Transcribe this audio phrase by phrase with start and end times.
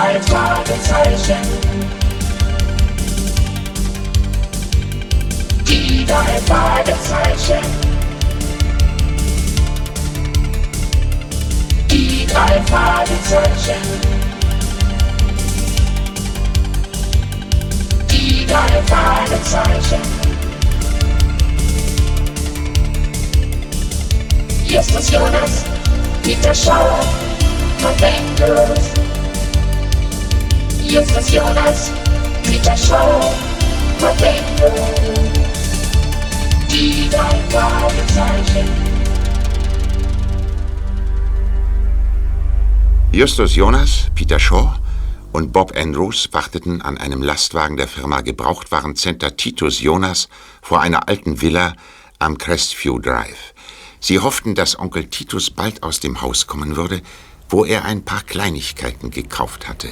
[0.00, 1.36] drei Fragezeichen.
[5.68, 7.66] Die drei Fragezeichen.
[11.90, 13.82] Die drei Fragezeichen.
[18.10, 20.00] Die drei Fragezeichen.
[24.66, 25.64] Justus Jonas,
[26.22, 27.00] Peter Schauer,
[30.90, 31.00] Verwendlos.
[31.00, 31.92] Justus Jonas,
[32.42, 33.34] Peter Schauer,
[33.98, 34.80] Verwendlos.
[36.68, 38.68] Die drei Fragezeichen.
[43.12, 44.74] Justus Jonas, Peter Shaw
[45.32, 50.28] und Bob Andrews warteten an einem Lastwagen der Firma Gebrauchtwarencenter Titus Jonas
[50.62, 51.74] vor einer alten Villa
[52.18, 53.54] am Crestview Drive.
[54.00, 57.02] Sie hofften, dass Onkel Titus bald aus dem Haus kommen würde,
[57.48, 59.88] wo er ein paar Kleinigkeiten gekauft hatte.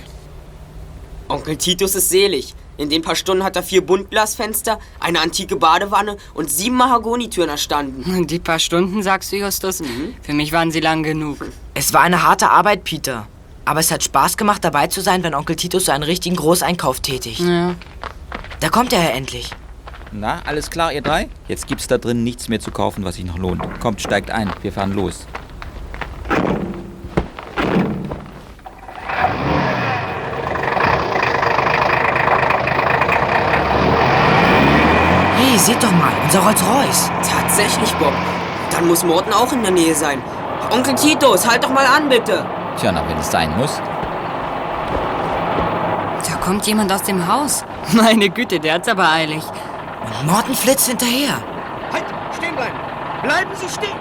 [1.29, 2.55] Onkel Titus ist selig.
[2.79, 8.27] In den paar Stunden hat er vier Buntglasfenster, eine antike Badewanne und sieben Mahagonitüren erstanden.
[8.27, 9.83] Die paar Stunden, sagst du, Justus?
[10.23, 11.39] Für mich waren sie lang genug.
[11.75, 13.27] Es war eine harte Arbeit, Peter.
[13.65, 17.01] Aber es hat Spaß gemacht, dabei zu sein, wenn Onkel Titus so einen richtigen Großeinkauf
[17.01, 17.41] tätigt.
[17.41, 17.75] Ja.
[18.61, 19.51] Da kommt er ja endlich.
[20.11, 21.29] Na, alles klar, ihr drei?
[21.49, 23.63] Jetzt gibt's da drin nichts mehr zu kaufen, was sich noch lohnt.
[23.81, 25.27] Kommt, steigt ein, wir fahren los.
[35.37, 37.11] Hey, seht doch mal, unser Rolls-Royce.
[37.31, 38.13] Tatsächlich, Bob.
[38.71, 40.23] Dann muss Morten auch in der Nähe sein.
[40.71, 42.47] Onkel Titus, halt doch mal an, bitte.
[42.79, 43.81] Tja, na, wenn es sein muss.
[46.27, 47.67] Da kommt jemand aus dem Haus.
[47.93, 49.43] Meine Güte, der hat's aber eilig.
[50.21, 51.35] Und Morten flitzt hinterher.
[51.93, 52.05] Halt!
[52.37, 52.79] Stehen bleiben!
[53.23, 53.99] Bleiben Sie stehen!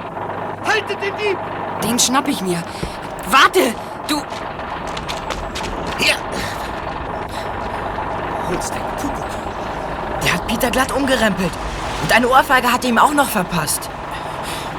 [0.65, 1.37] Haltet den Dieb!
[1.83, 2.63] Den schnapp ich mir.
[3.29, 3.75] Warte!
[4.07, 4.21] Du.
[10.57, 11.51] Peter glatt umgerempelt.
[12.01, 13.91] Und eine Ohrfeige hat er ihm auch noch verpasst.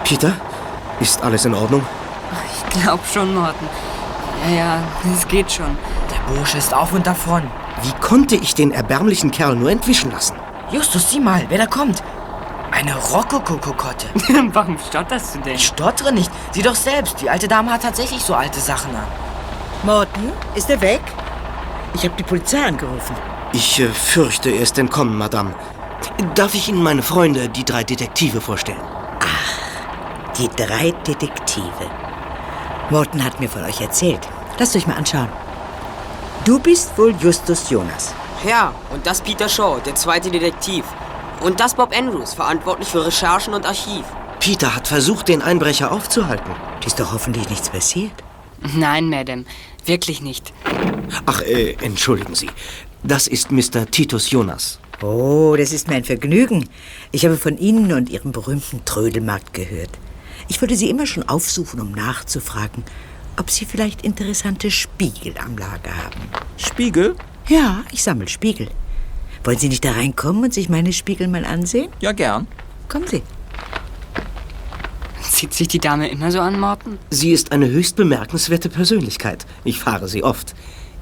[0.03, 0.33] Peter,
[0.99, 1.83] ist alles in Ordnung?
[2.53, 3.69] Ich glaub schon, Morten.
[4.49, 4.79] Ja, ja,
[5.15, 5.79] es geht schon.
[6.11, 7.43] Der Bursche ist auf und davon.
[7.83, 10.35] Wie konnte ich den erbärmlichen Kerl nur entwischen lassen?
[10.73, 12.03] Justus, sieh mal, wer da kommt.
[12.73, 14.09] Eine Rokokokokotte.
[14.53, 15.55] Warum stotterst du denn?
[15.55, 16.31] Ich stottere nicht.
[16.51, 19.07] Sieh doch selbst, die alte Dame hat tatsächlich so alte Sachen an.
[19.85, 21.03] Morten, ist er weg?
[21.95, 23.15] Ich habe die Polizei angerufen.
[23.53, 25.55] Ich äh, fürchte, er ist entkommen, Madame.
[26.35, 28.81] Darf ich Ihnen meine Freunde, die drei Detektive, vorstellen?
[30.39, 31.91] Die drei Detektive.
[32.91, 34.21] Morten hat mir von euch erzählt.
[34.59, 35.29] Lasst euch mal anschauen.
[36.45, 38.15] Du bist wohl Justus Jonas.
[38.47, 40.85] Ja, und das Peter Shaw, der zweite Detektiv.
[41.41, 44.05] Und das Bob Andrews, verantwortlich für Recherchen und Archiv.
[44.39, 46.53] Peter hat versucht, den Einbrecher aufzuhalten.
[46.87, 48.13] Ist doch hoffentlich nichts passiert.
[48.61, 49.45] Nein, Madame.
[49.85, 50.53] Wirklich nicht.
[51.27, 52.49] Ach, äh, entschuldigen Sie.
[53.05, 53.87] Das ist Mr.
[53.91, 54.81] Titus Jonas.
[55.03, 56.69] Oh, das ist mir ein Vergnügen.
[57.13, 59.91] Ich habe von Ihnen und Ihrem berühmten Trödelmarkt gehört.
[60.49, 62.83] Ich wollte Sie immer schon aufsuchen, um nachzufragen,
[63.37, 66.21] ob Sie vielleicht interessante Spiegel am Lager haben.
[66.57, 67.15] Spiegel?
[67.47, 68.69] Ja, ich sammle Spiegel.
[69.45, 71.91] Wollen Sie nicht da reinkommen und sich meine Spiegel mal ansehen?
[72.01, 72.49] Ja, gern.
[72.89, 73.23] Kommen Sie.
[75.23, 76.99] Zieht sich die Dame immer so an, Morten?
[77.11, 79.47] Sie ist eine höchst bemerkenswerte Persönlichkeit.
[79.63, 80.57] Ich fahre sie oft.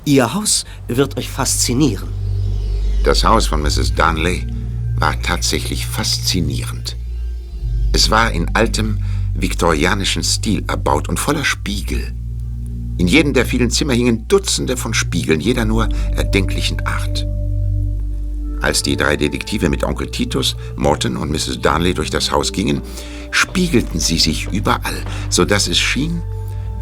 [0.09, 2.09] Ihr Haus wird euch faszinieren.
[3.03, 3.93] Das Haus von Mrs.
[3.97, 4.47] Darnley
[4.95, 6.97] war tatsächlich faszinierend.
[7.93, 9.01] Es war in altem,
[9.35, 12.15] viktorianischen Stil erbaut und voller Spiegel.
[12.99, 17.27] In jedem der vielen Zimmer hingen Dutzende von Spiegeln, jeder nur erdenklichen Art.
[18.63, 21.61] Als die drei Detektive mit Onkel Titus, Morton und Mrs.
[21.61, 22.81] Darnley durch das Haus gingen,
[23.33, 26.23] spiegelten sie sich überall, so dass es schien,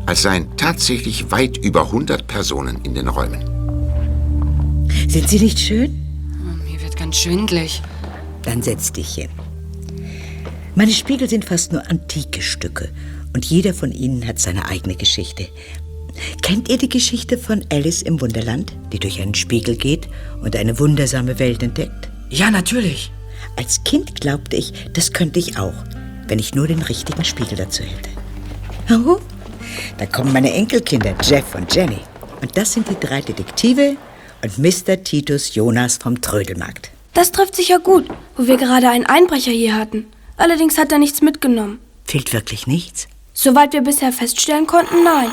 [0.07, 3.55] als seien tatsächlich weit über 100 Personen in den Räumen.
[5.09, 6.01] Sind Sie nicht schön?
[6.69, 7.83] Mir wird ganz schwindlig.
[8.43, 9.31] Dann setz dich hin.
[10.75, 12.91] Meine Spiegel sind fast nur antike Stücke
[13.35, 15.49] und jeder von ihnen hat seine eigene Geschichte.
[16.43, 20.09] Kennt ihr die Geschichte von Alice im Wunderland, die durch einen Spiegel geht
[20.43, 22.11] und eine wundersame Welt entdeckt?
[22.31, 23.11] Ja, natürlich.
[23.57, 25.75] Als Kind glaubte ich, das könnte ich auch,
[26.29, 28.11] wenn ich nur den richtigen Spiegel dazu hätte.
[28.91, 29.19] Oh,
[29.99, 32.01] da kommen meine Enkelkinder Jeff und Jenny.
[32.41, 33.97] Und das sind die drei Detektive
[34.43, 35.03] und Mr.
[35.03, 36.91] Titus Jonas vom Trödelmarkt.
[37.15, 38.07] Das trifft sich ja gut,
[38.37, 40.07] wo wir gerade einen Einbrecher hier hatten.
[40.37, 41.79] Allerdings hat er nichts mitgenommen.
[42.05, 43.09] Fehlt wirklich nichts?
[43.33, 45.31] Soweit wir bisher feststellen konnten, nein.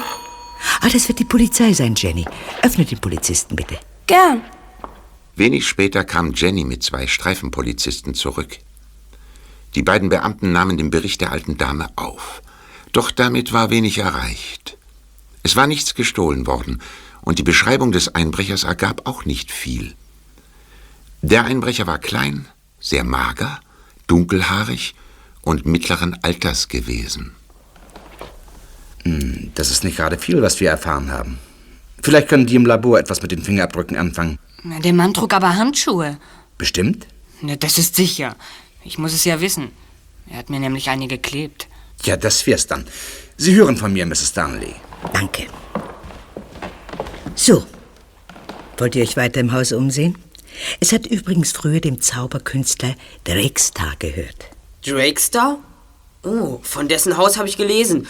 [0.80, 2.26] Ah, das wird die Polizei sein, Jenny.
[2.62, 3.80] Öffne den Polizisten bitte.
[4.08, 4.42] Gern.
[5.36, 8.58] Wenig später kam Jenny mit zwei Streifenpolizisten zurück.
[9.76, 12.42] Die beiden Beamten nahmen den Bericht der alten Dame auf.
[12.92, 14.78] Doch damit war wenig erreicht.
[15.44, 16.82] Es war nichts gestohlen worden
[17.22, 19.96] und die Beschreibung des Einbrechers ergab auch nicht viel.
[21.22, 22.48] Der Einbrecher war klein,
[22.80, 23.60] sehr mager,
[24.08, 24.96] dunkelhaarig
[25.42, 27.32] und mittleren Alters gewesen.
[29.04, 31.40] Hm, das ist nicht gerade viel, was wir erfahren haben.
[32.04, 34.40] Vielleicht können die im Labor etwas mit den Fingerabdrücken anfangen.
[34.64, 36.18] Der Mann trug aber Handschuhe.
[36.58, 37.08] Bestimmt?
[37.42, 38.36] Na, das ist sicher.
[38.84, 39.70] Ich muss es ja wissen.
[40.30, 41.68] Er hat mir nämlich eine geklebt.
[42.04, 42.86] Ja, das wär's dann.
[43.38, 44.34] Sie hören von mir, Mrs.
[44.34, 44.76] Darnley.
[45.14, 45.48] Danke.
[47.36, 47.66] So.
[48.78, 50.18] Wollt ihr euch weiter im Haus umsehen?
[50.80, 54.48] Es hat übrigens früher dem Zauberkünstler Drakestar gehört.
[54.86, 55.60] Drakestar?
[56.24, 58.08] Oh, von dessen Haus habe ich gelesen.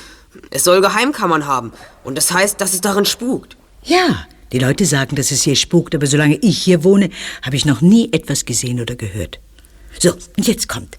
[0.49, 1.73] Es soll Geheimkammern haben.
[2.03, 3.57] Und das heißt, dass es darin spukt.
[3.83, 7.09] Ja, die Leute sagen, dass es hier spukt, aber solange ich hier wohne,
[7.41, 9.39] habe ich noch nie etwas gesehen oder gehört.
[9.99, 10.97] So, und jetzt kommt.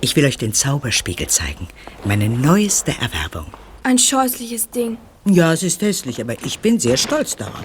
[0.00, 1.68] Ich will euch den Zauberspiegel zeigen.
[2.04, 3.46] Meine neueste Erwerbung.
[3.82, 4.98] Ein scheußliches Ding.
[5.24, 7.64] Ja, es ist hässlich, aber ich bin sehr stolz darauf.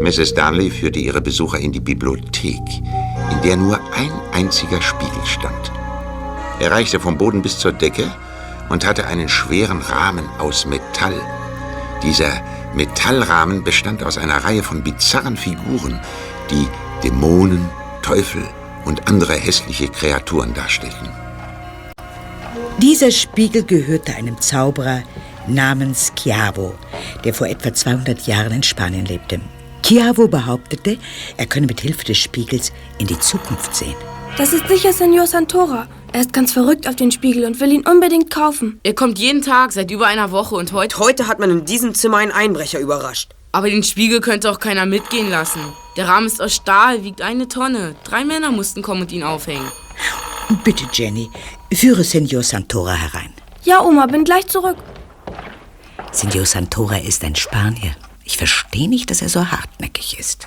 [0.00, 0.32] Mrs.
[0.32, 2.62] Darnley führte ihre Besucher in die Bibliothek,
[3.30, 5.72] in der nur ein einziger Spiegel stand.
[6.60, 8.10] Er reichte vom Boden bis zur Decke
[8.68, 11.20] und hatte einen schweren Rahmen aus Metall.
[12.02, 12.40] Dieser
[12.74, 16.00] Metallrahmen bestand aus einer Reihe von bizarren Figuren,
[16.50, 16.66] die
[17.02, 17.68] Dämonen,
[18.08, 18.42] Teufel
[18.86, 21.10] und andere hässliche Kreaturen darstellten.
[22.78, 25.02] Dieser Spiegel gehörte einem Zauberer
[25.46, 26.74] namens Chiavo,
[27.24, 29.42] der vor etwa 200 Jahren in Spanien lebte.
[29.82, 30.96] Chiavo behauptete,
[31.36, 33.96] er könne mit Hilfe des Spiegels in die Zukunft sehen.
[34.38, 35.86] Das ist sicher Senor Santora.
[36.14, 38.80] Er ist ganz verrückt auf den Spiegel und will ihn unbedingt kaufen.
[38.84, 40.98] Er kommt jeden Tag seit über einer Woche und heute.
[40.98, 43.34] Heute hat man in diesem Zimmer einen Einbrecher überrascht.
[43.52, 45.60] Aber den Spiegel könnte auch keiner mitgehen lassen.
[45.98, 47.96] Der Rahmen ist aus Stahl, wiegt eine Tonne.
[48.04, 49.66] Drei Männer mussten kommen und ihn aufhängen.
[50.62, 51.28] Bitte, Jenny,
[51.74, 53.34] führe Senor Santora herein.
[53.64, 54.76] Ja, Oma, bin gleich zurück.
[56.12, 57.96] Senor Santora ist ein Spanier.
[58.22, 60.46] Ich verstehe nicht, dass er so hartnäckig ist.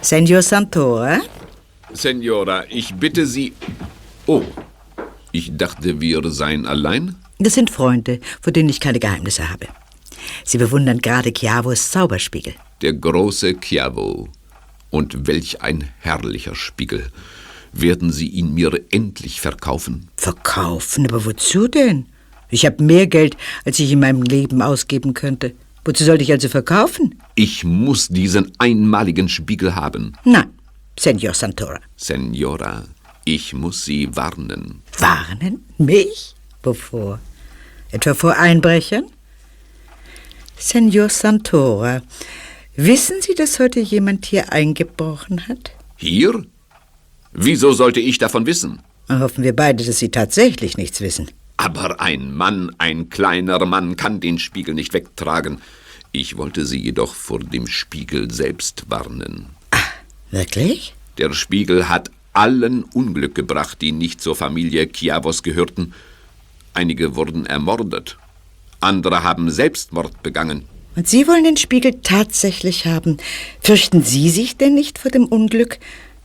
[0.00, 1.20] Senor Santora?
[1.92, 3.52] Senora, ich bitte Sie.
[4.24, 4.44] Oh,
[5.30, 7.16] ich dachte, wir seien allein.
[7.38, 9.66] Das sind Freunde, vor denen ich keine Geheimnisse habe.
[10.44, 12.54] Sie bewundern gerade Chiavos Zauberspiegel.
[12.82, 14.28] Der große Chiavo.
[14.90, 17.10] Und welch ein herrlicher Spiegel.
[17.72, 20.08] Werden Sie ihn mir endlich verkaufen?
[20.16, 21.06] Verkaufen?
[21.06, 22.06] Aber wozu denn?
[22.48, 25.54] Ich habe mehr Geld, als ich in meinem Leben ausgeben könnte.
[25.84, 27.20] Wozu sollte ich also verkaufen?
[27.34, 30.14] Ich muss diesen einmaligen Spiegel haben.
[30.24, 30.50] Nein,
[30.98, 31.80] Senor Santora.
[31.96, 32.84] Senora,
[33.24, 34.82] ich muss Sie warnen.
[34.98, 35.64] Warnen?
[35.76, 36.35] Mich?
[36.66, 37.20] Wovor?
[37.92, 39.04] Etwa vor Einbrechern?
[40.58, 42.02] Senor Santora,
[42.74, 45.70] wissen Sie, dass heute jemand hier eingebrochen hat?
[45.96, 46.44] Hier?
[47.32, 48.80] Wieso sollte ich davon wissen?
[49.08, 51.30] Hoffen wir beide, dass Sie tatsächlich nichts wissen.
[51.56, 55.60] Aber ein Mann, ein kleiner Mann, kann den Spiegel nicht wegtragen.
[56.10, 59.46] Ich wollte Sie jedoch vor dem Spiegel selbst warnen.
[59.70, 59.78] Ah,
[60.30, 60.94] wirklich?
[61.18, 65.94] Der Spiegel hat allen Unglück gebracht, die nicht zur Familie Chiavos gehörten.
[66.76, 68.18] Einige wurden ermordet.
[68.80, 70.66] Andere haben Selbstmord begangen.
[70.94, 73.16] Und Sie wollen den Spiegel tatsächlich haben.
[73.62, 75.78] Fürchten Sie sich denn nicht vor dem Unglück,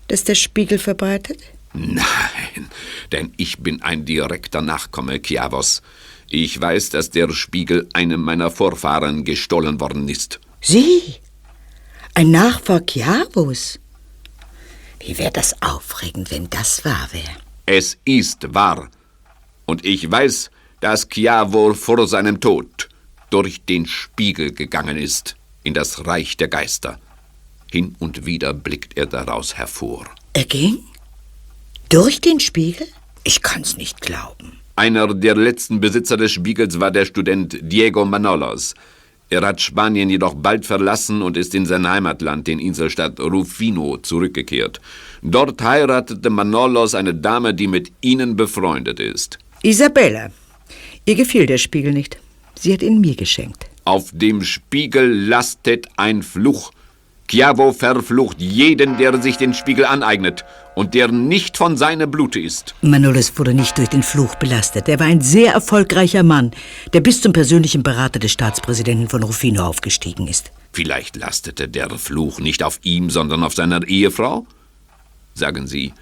[0.09, 1.39] das der Spiegel verbreitet?
[1.73, 2.67] Nein,
[3.13, 5.81] denn ich bin ein direkter Nachkomme Chiavos.
[6.27, 10.41] Ich weiß, dass der Spiegel einem meiner Vorfahren gestohlen worden ist.
[10.59, 11.01] Sie?
[12.13, 13.79] Ein Nachfahr Chiavos?
[14.99, 17.37] Wie wäre das aufregend, wenn das wahr wäre?
[17.65, 18.89] Es ist wahr.
[19.65, 22.89] Und ich weiß, dass Chiavo vor seinem Tod
[23.29, 26.99] durch den Spiegel gegangen ist in das Reich der Geister.
[27.71, 30.05] Hin und wieder blickt er daraus hervor.
[30.33, 30.79] Er ging?
[31.89, 32.87] Durch den Spiegel?
[33.23, 34.59] Ich kann's nicht glauben.
[34.75, 38.73] Einer der letzten Besitzer des Spiegels war der Student Diego Manolos.
[39.29, 44.81] Er hat Spanien jedoch bald verlassen und ist in sein Heimatland, den Inselstadt Rufino, zurückgekehrt.
[45.21, 49.39] Dort heiratete Manolos eine Dame, die mit ihnen befreundet ist.
[49.63, 50.31] Isabella.
[51.05, 52.17] Ihr gefiel der Spiegel nicht.
[52.55, 53.67] Sie hat ihn mir geschenkt.
[53.85, 56.71] Auf dem Spiegel lastet ein Fluch.
[57.27, 60.43] Chiavo verflucht jeden, der sich den Spiegel aneignet
[60.75, 62.75] und der nicht von seinem Blute ist.
[62.81, 64.89] Manolos wurde nicht durch den Fluch belastet.
[64.89, 66.51] Er war ein sehr erfolgreicher Mann,
[66.93, 70.51] der bis zum persönlichen Berater des Staatspräsidenten von Rufino aufgestiegen ist.
[70.73, 74.45] Vielleicht lastete der Fluch nicht auf ihm, sondern auf seiner Ehefrau?
[75.33, 75.93] Sagen Sie,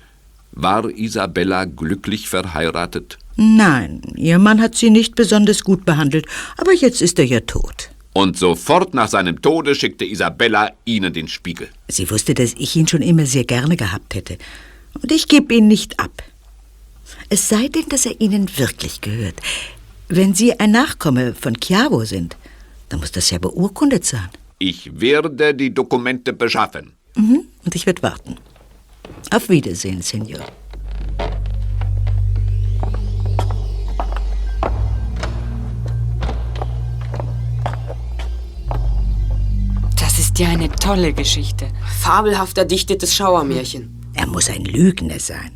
[0.51, 3.17] war Isabella glücklich verheiratet?
[3.35, 6.25] Nein, ihr Mann hat sie nicht besonders gut behandelt,
[6.57, 7.89] aber jetzt ist er ja tot.
[8.13, 11.69] Und sofort nach seinem Tode schickte Isabella ihnen den Spiegel.
[11.87, 14.37] Sie wusste, dass ich ihn schon immer sehr gerne gehabt hätte.
[15.01, 16.23] Und ich gebe ihn nicht ab.
[17.29, 19.35] Es sei denn, dass er Ihnen wirklich gehört.
[20.07, 22.35] Wenn Sie ein Nachkomme von Chiavo sind,
[22.89, 24.29] dann muss das ja beurkundet sein.
[24.57, 26.93] Ich werde die Dokumente beschaffen.
[27.15, 27.43] Mhm.
[27.63, 28.37] Und ich werde warten.
[29.31, 30.39] Auf Wiedersehen, Senor.
[39.99, 41.67] Das ist ja eine tolle Geschichte.
[41.99, 43.99] Fabelhaft erdichtetes Schauermärchen.
[44.13, 45.51] Er muss ein Lügner sein.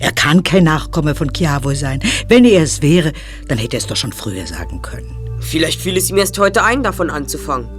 [0.00, 2.00] Er kann kein Nachkomme von Chiavo sein.
[2.28, 3.12] Wenn er es wäre,
[3.48, 5.14] dann hätte er es doch schon früher sagen können.
[5.40, 7.77] Vielleicht fiel es ihm erst heute ein, davon anzufangen.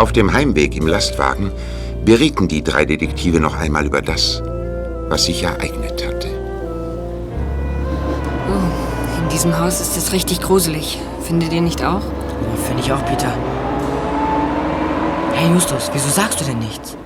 [0.00, 1.52] Auf dem Heimweg im Lastwagen
[2.06, 4.42] berieten die drei Detektive noch einmal über das,
[5.10, 6.26] was sich ereignet hatte.
[8.48, 10.98] Oh, in diesem Haus ist es richtig gruselig.
[11.20, 12.00] Findet ihr nicht auch?
[12.66, 13.30] Finde ich auch, Peter.
[15.34, 16.96] Hey Justus, wieso sagst du denn nichts?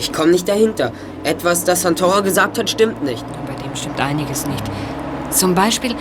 [0.00, 0.90] Ich komme nicht dahinter.
[1.24, 3.26] Etwas, das Santora gesagt hat, stimmt nicht.
[3.46, 4.64] Bei dem stimmt einiges nicht.
[5.28, 5.94] Zum Beispiel,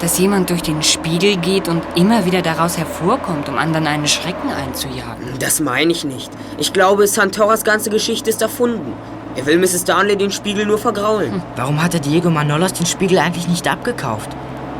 [0.00, 4.50] dass jemand durch den Spiegel geht und immer wieder daraus hervorkommt, um anderen einen Schrecken
[4.50, 5.38] einzujagen.
[5.38, 6.30] Das meine ich nicht.
[6.58, 8.92] Ich glaube, Santoras ganze Geschichte ist erfunden.
[9.36, 9.84] Er will Mrs.
[9.84, 11.32] Darnley den Spiegel nur vergraulen.
[11.32, 11.42] Hm.
[11.56, 14.30] Warum hatte Diego Manolos den Spiegel eigentlich nicht abgekauft?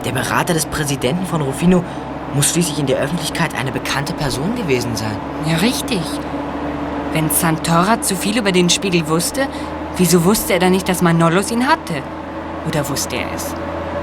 [0.05, 1.85] Der Berater des Präsidenten von Rufino
[2.35, 5.17] muss schließlich in der Öffentlichkeit eine bekannte Person gewesen sein.
[5.47, 6.01] Ja, richtig.
[7.13, 9.47] Wenn Santora zu viel über den Spiegel wusste,
[9.97, 12.03] wieso wusste er dann nicht, dass Manolos ihn hatte?
[12.69, 13.55] Oder wusste er es?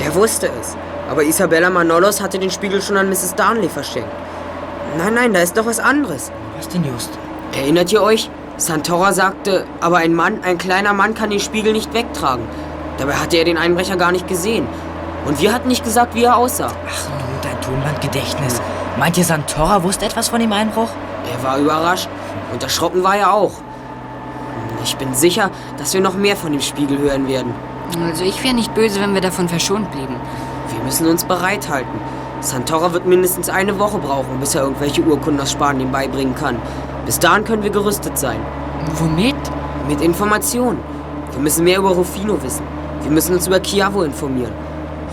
[0.04, 0.76] Er wusste es.
[1.10, 3.36] Aber Isabella Manolos hatte den Spiegel schon an Mrs.
[3.36, 4.10] Darnley verschenkt.
[4.98, 6.32] Nein, nein, da ist doch was anderes.
[6.58, 7.10] Was denn just?
[7.54, 8.30] Erinnert ihr euch?
[8.58, 12.46] Santora sagte, aber ein Mann, ein kleiner Mann kann den Spiegel nicht wegtragen.
[12.98, 14.68] Dabei hatte er den Einbrecher gar nicht gesehen.
[15.26, 16.72] Und wir hatten nicht gesagt, wie er aussah.
[16.88, 18.62] Ach nun, dein Tonbandgedächtnis.
[19.00, 20.90] Meint ihr, Santora wusste etwas von dem Einbruch?
[21.32, 22.10] Er war überrascht.
[22.52, 23.54] Und erschrocken war er auch.
[24.84, 27.54] Ich bin sicher, dass wir noch mehr von dem Spiegel hören werden.
[28.06, 30.16] Also ich wäre nicht böse, wenn wir davon verschont blieben.
[30.84, 31.98] Wir müssen uns bereithalten.
[32.42, 36.58] Santora wird mindestens eine Woche brauchen, bis er irgendwelche Urkunden aus Spanien beibringen kann.
[37.06, 38.42] Bis dahin können wir gerüstet sein.
[38.96, 39.34] Womit?
[39.88, 40.80] Mit Informationen.
[41.32, 42.66] Wir müssen mehr über Rufino wissen.
[43.02, 44.52] Wir müssen uns über Chiavo informieren.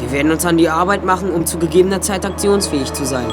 [0.00, 3.32] Wir werden uns an die Arbeit machen, um zu gegebener Zeit aktionsfähig zu sein.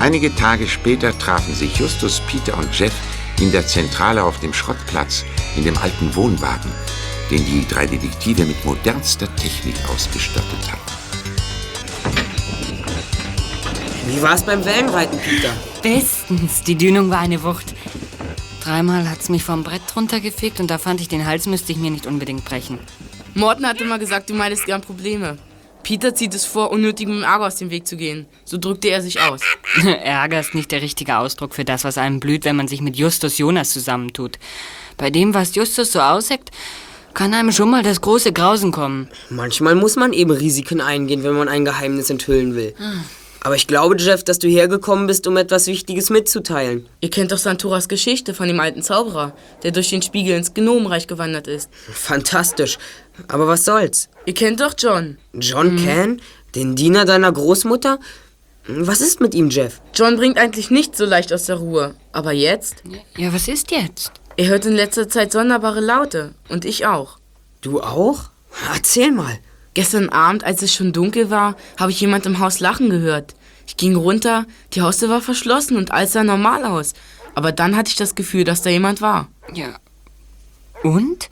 [0.00, 2.92] Einige Tage später trafen sich Justus, Peter und Jeff
[3.40, 5.24] in der Zentrale auf dem Schrottplatz
[5.56, 6.70] in dem alten Wohnwagen,
[7.32, 10.98] den die drei Detektive mit modernster Technik ausgestattet hatten.
[14.06, 15.52] Wie war's beim Wellenreiten, Peter?
[15.82, 16.62] Bestens.
[16.62, 17.74] Die Dünung war eine Wucht.
[18.62, 21.90] Dreimal hat's mich vom Brett runtergefegt und da fand ich, den Hals müsste ich mir
[21.90, 22.78] nicht unbedingt brechen.
[23.34, 25.38] Morten hatte mal gesagt, du meidest gern Probleme.
[25.88, 28.26] Peter zieht es vor, unnötigem Ärger aus dem Weg zu gehen.
[28.44, 29.40] So drückte er sich aus.
[29.86, 32.96] Ärger ist nicht der richtige Ausdruck für das, was einem blüht, wenn man sich mit
[32.96, 34.38] Justus Jonas zusammentut.
[34.98, 36.50] Bei dem, was Justus so ausheckt,
[37.14, 39.08] kann einem schon mal das große Grausen kommen.
[39.30, 42.74] Manchmal muss man eben Risiken eingehen, wenn man ein Geheimnis enthüllen will.
[43.40, 46.86] Aber ich glaube, Jeff, dass du hergekommen bist, um etwas Wichtiges mitzuteilen.
[47.00, 51.06] Ihr kennt doch Santoras Geschichte von dem alten Zauberer, der durch den Spiegel ins Gnomenreich
[51.06, 51.70] gewandert ist.
[51.90, 52.78] Fantastisch.
[53.26, 54.08] Aber was soll's?
[54.26, 55.18] Ihr kennt doch John.
[55.34, 55.84] John Mhm.
[55.84, 56.22] Can?
[56.54, 57.98] Den Diener deiner Großmutter?
[58.66, 59.80] Was ist mit ihm, Jeff?
[59.94, 61.94] John bringt eigentlich nicht so leicht aus der Ruhe.
[62.12, 62.82] Aber jetzt?
[63.16, 64.12] Ja, was ist jetzt?
[64.36, 66.34] Er hört in letzter Zeit sonderbare Laute.
[66.48, 67.18] Und ich auch.
[67.62, 68.30] Du auch?
[68.74, 69.38] Erzähl mal.
[69.74, 73.34] Gestern Abend, als es schon dunkel war, habe ich jemand im Haus lachen gehört.
[73.66, 76.94] Ich ging runter, die Haustür war verschlossen und alles sah normal aus.
[77.34, 79.28] Aber dann hatte ich das Gefühl, dass da jemand war.
[79.54, 79.76] Ja.
[80.82, 81.28] Und?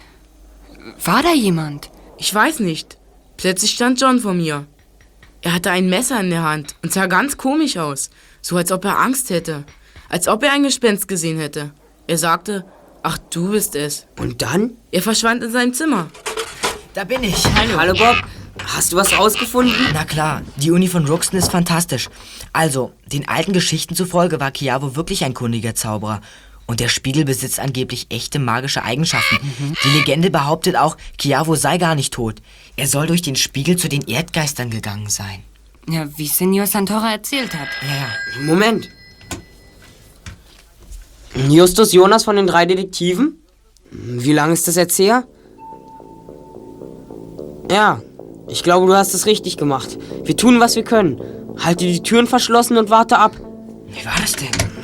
[1.05, 1.91] War da jemand?
[2.19, 2.99] Ich weiß nicht.
[3.37, 4.67] Plötzlich stand John vor mir.
[5.43, 8.11] Er hatte ein Messer in der Hand und sah ganz komisch aus.
[8.41, 9.65] So als ob er Angst hätte.
[10.09, 11.73] Als ob er ein Gespenst gesehen hätte.
[12.07, 12.65] Er sagte,
[13.03, 14.07] ach du bist es.
[14.19, 14.73] Und dann?
[14.93, 16.09] Er verschwand in seinem Zimmer.
[16.95, 17.45] Da bin ich.
[17.55, 17.79] Hallo.
[17.79, 18.17] Hallo Bob.
[18.65, 19.75] Hast du was rausgefunden?
[19.93, 22.09] Na klar, die Uni von Ruxton ist fantastisch.
[22.53, 26.21] Also, den alten Geschichten zufolge war Chiavo wirklich ein kundiger Zauberer.
[26.67, 29.39] Und der Spiegel besitzt angeblich echte magische Eigenschaften.
[29.85, 32.43] Die Legende behauptet auch, Chiavo sei gar nicht tot.
[32.77, 35.43] Er soll durch den Spiegel zu den Erdgeistern gegangen sein.
[35.89, 37.69] Ja, wie Senor Santora erzählt hat.
[37.83, 38.43] Ja, ja.
[38.45, 38.89] Moment.
[41.49, 43.37] Justus Jonas von den drei Detektiven?
[43.91, 45.25] Wie lange ist das jetzt her?
[47.71, 48.01] Ja,
[48.49, 49.99] ich glaube, du hast es richtig gemacht.
[50.25, 51.21] Wir tun, was wir können.
[51.59, 53.37] Halte die Türen verschlossen und warte ab.
[53.89, 54.76] Wie war das denn?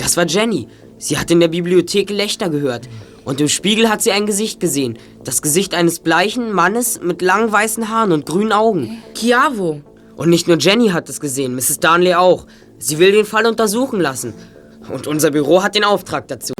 [0.00, 0.66] Das war Jenny.
[0.96, 2.88] Sie hat in der Bibliothek Gelächter gehört.
[3.26, 4.98] Und im Spiegel hat sie ein Gesicht gesehen.
[5.24, 9.02] Das Gesicht eines bleichen Mannes mit langen weißen Haaren und grünen Augen.
[9.14, 9.82] Chiavo.
[10.16, 11.80] Und nicht nur Jenny hat es gesehen, Mrs.
[11.80, 12.46] Darnley auch.
[12.78, 14.32] Sie will den Fall untersuchen lassen.
[14.90, 16.54] Und unser Büro hat den Auftrag dazu.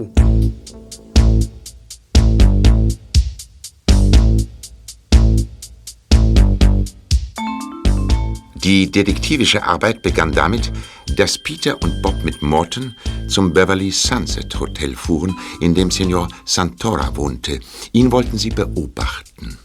[8.63, 10.71] Die detektivische Arbeit begann damit,
[11.17, 12.95] dass Peter und Bob mit Morton
[13.29, 17.61] zum Beverly Sunset Hotel fuhren, in dem Senor Santora wohnte.
[17.93, 19.59] Ihn wollten sie beobachten.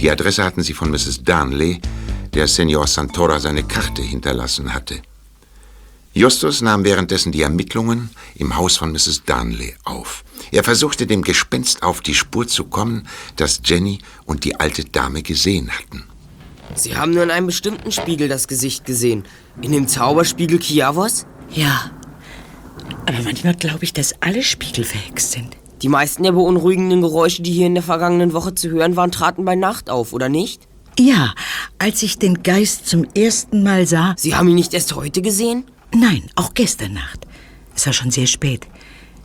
[0.00, 1.24] Die Adresse hatten sie von Mrs.
[1.24, 1.80] Darnley,
[2.34, 5.00] der Senor Santora seine Karte hinterlassen hatte.
[6.12, 9.24] Justus nahm währenddessen die Ermittlungen im Haus von Mrs.
[9.26, 10.24] Darnley auf.
[10.50, 15.22] Er versuchte dem Gespenst auf die Spur zu kommen, das Jenny und die alte Dame
[15.22, 16.04] gesehen hatten.
[16.74, 19.24] Sie haben nur in einem bestimmten Spiegel das Gesicht gesehen.
[19.62, 21.26] In dem Zauberspiegel Kiavos?
[21.50, 21.90] Ja.
[23.06, 25.56] Aber manchmal glaube ich, dass alle Spiegel verhext sind.
[25.82, 29.44] Die meisten der beunruhigenden Geräusche, die hier in der vergangenen Woche zu hören waren, traten
[29.44, 30.66] bei Nacht auf, oder nicht?
[30.98, 31.34] Ja,
[31.78, 34.14] als ich den Geist zum ersten Mal sah.
[34.16, 35.64] Sie haben ihn nicht erst heute gesehen?
[35.94, 37.26] Nein, auch gestern Nacht.
[37.74, 38.66] Es war schon sehr spät.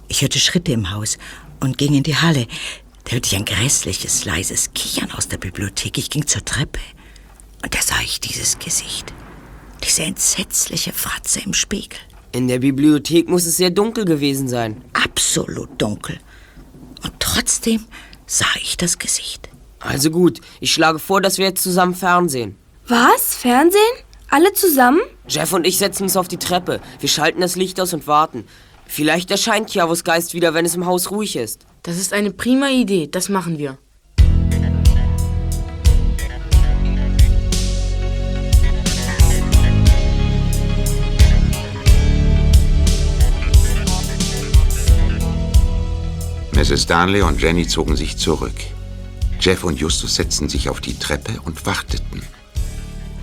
[0.10, 1.18] Ich hörte Schritte im Haus
[1.62, 2.48] und ging in die Halle.
[3.06, 5.98] Da hörte ich ein grässliches, leises Kichern aus der Bibliothek.
[5.98, 6.82] Ich ging zur Treppe.
[7.64, 9.14] Und da sah ich dieses Gesicht.
[9.84, 12.00] Diese entsetzliche Fratze im Spiegel.
[12.32, 14.84] In der Bibliothek muss es sehr dunkel gewesen sein.
[14.94, 16.18] Absolut dunkel.
[17.04, 17.86] Und trotzdem
[18.26, 19.50] sah ich das Gesicht.
[19.80, 22.56] Also gut, ich schlage vor, dass wir jetzt zusammen Fernsehen.
[22.88, 23.36] Was?
[23.36, 23.82] Fernsehen?
[24.30, 25.02] Alle zusammen?
[25.28, 26.80] Jeff und ich setzen uns auf die Treppe.
[27.00, 28.46] Wir schalten das Licht aus und warten.
[28.86, 31.66] Vielleicht erscheint Chiavos Geist wieder, wenn es im Haus ruhig ist.
[31.84, 33.08] Das ist eine prima Idee.
[33.08, 33.78] Das machen wir.
[46.62, 46.86] Mrs.
[46.86, 48.54] Darnley und Jenny zogen sich zurück.
[49.40, 52.22] Jeff und Justus setzten sich auf die Treppe und warteten.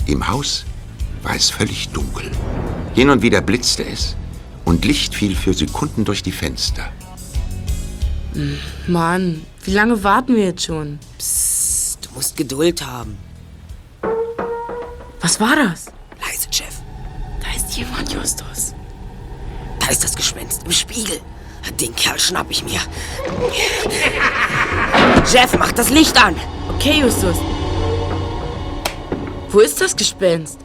[0.06, 0.64] Im Haus
[1.22, 2.32] war es völlig dunkel.
[2.96, 4.16] Hin und wieder blitzte es
[4.64, 6.90] und Licht fiel für Sekunden durch die Fenster.
[8.88, 10.98] Mann, wie lange warten wir jetzt schon?
[11.16, 13.16] Psst, du musst Geduld haben.
[15.20, 15.86] Was war das?
[16.26, 16.82] Leise, Jeff.
[17.40, 18.74] Da ist jemand, Justus.
[19.78, 21.20] Da ist das Gespenst im Spiegel.
[21.80, 22.80] Den Kerl schnapp ich mir.
[25.30, 26.34] Jeff, mach das Licht an.
[26.74, 27.36] Okay, Justus.
[29.50, 30.58] Wo ist das Gespenst?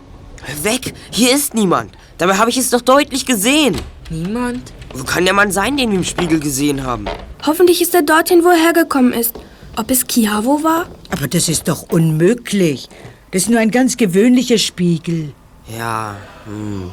[0.62, 1.92] Weg, hier ist niemand.
[2.18, 3.76] Dabei habe ich es doch deutlich gesehen.
[4.10, 4.74] Niemand?
[4.94, 7.06] Wo kann der Mann sein, den wir im Spiegel gesehen haben?
[7.46, 9.36] Hoffentlich ist er dorthin, wo er hergekommen ist.
[9.76, 10.86] Ob es Kiavo war?
[11.10, 12.90] Aber das ist doch unmöglich.
[13.32, 15.34] Das ist nur ein ganz gewöhnlicher Spiegel.
[15.76, 16.92] Ja, hm.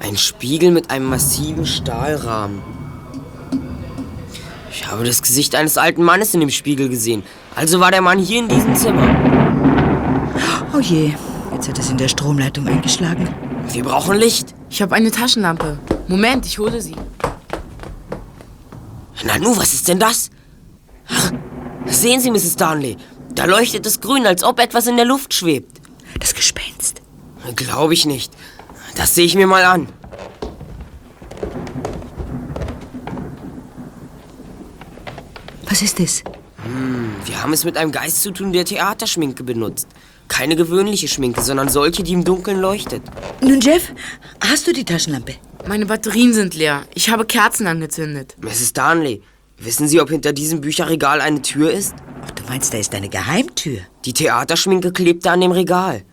[0.00, 2.62] ein Spiegel mit einem massiven Stahlrahmen.
[4.76, 7.22] Ich habe das Gesicht eines alten Mannes in dem Spiegel gesehen.
[7.54, 9.08] Also war der Mann hier in diesem Zimmer.
[10.74, 11.14] Oh je,
[11.54, 13.26] jetzt hat es in der Stromleitung eingeschlagen.
[13.72, 14.54] Wir brauchen Licht.
[14.68, 15.78] Ich habe eine Taschenlampe.
[16.08, 16.94] Moment, ich hole sie.
[19.24, 20.28] Nanu, was ist denn das?
[21.86, 22.56] Sehen Sie, Mrs.
[22.56, 22.98] Darnley.
[23.34, 25.80] Da leuchtet es grün, als ob etwas in der Luft schwebt.
[26.20, 27.00] Das Gespenst.
[27.54, 28.30] Glaube ich nicht.
[28.94, 29.88] Das sehe ich mir mal an.
[35.76, 36.24] Was ist es?
[36.64, 39.88] Hm, wir haben es mit einem Geist zu tun, der Theaterschminke benutzt.
[40.26, 43.02] Keine gewöhnliche Schminke, sondern solche, die im Dunkeln leuchtet.
[43.42, 43.92] Nun, Jeff,
[44.40, 45.34] hast du die Taschenlampe?
[45.68, 46.86] Meine Batterien sind leer.
[46.94, 48.36] Ich habe Kerzen angezündet.
[48.40, 48.72] Mrs.
[48.72, 49.20] Darnley,
[49.58, 51.94] wissen Sie, ob hinter diesem Bücherregal eine Tür ist?
[52.24, 53.80] Ach, du meinst, da ist eine Geheimtür?
[54.06, 56.06] Die Theaterschminke klebte an dem Regal.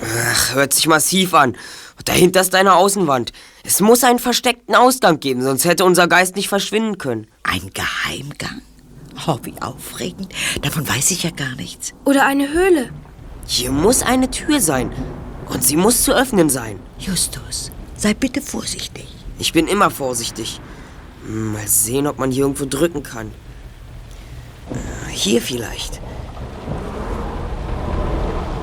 [0.00, 1.50] Ach, hört sich massiv an.
[1.50, 3.32] Und dahinter ist eine Außenwand.
[3.64, 7.28] Es muss einen versteckten Ausgang geben, sonst hätte unser Geist nicht verschwinden können.
[7.44, 8.62] Ein Geheimgang?
[9.26, 10.32] Oh, wie aufregend.
[10.62, 11.94] Davon weiß ich ja gar nichts.
[12.04, 12.90] Oder eine Höhle.
[13.46, 14.90] Hier muss eine Tür sein.
[15.48, 16.80] Und sie muss zu öffnen sein.
[16.98, 19.06] Justus, sei bitte vorsichtig.
[19.38, 20.60] Ich bin immer vorsichtig.
[21.26, 23.28] Hm, Mal sehen, ob man hier irgendwo drücken kann.
[24.70, 26.00] Äh, Hier vielleicht.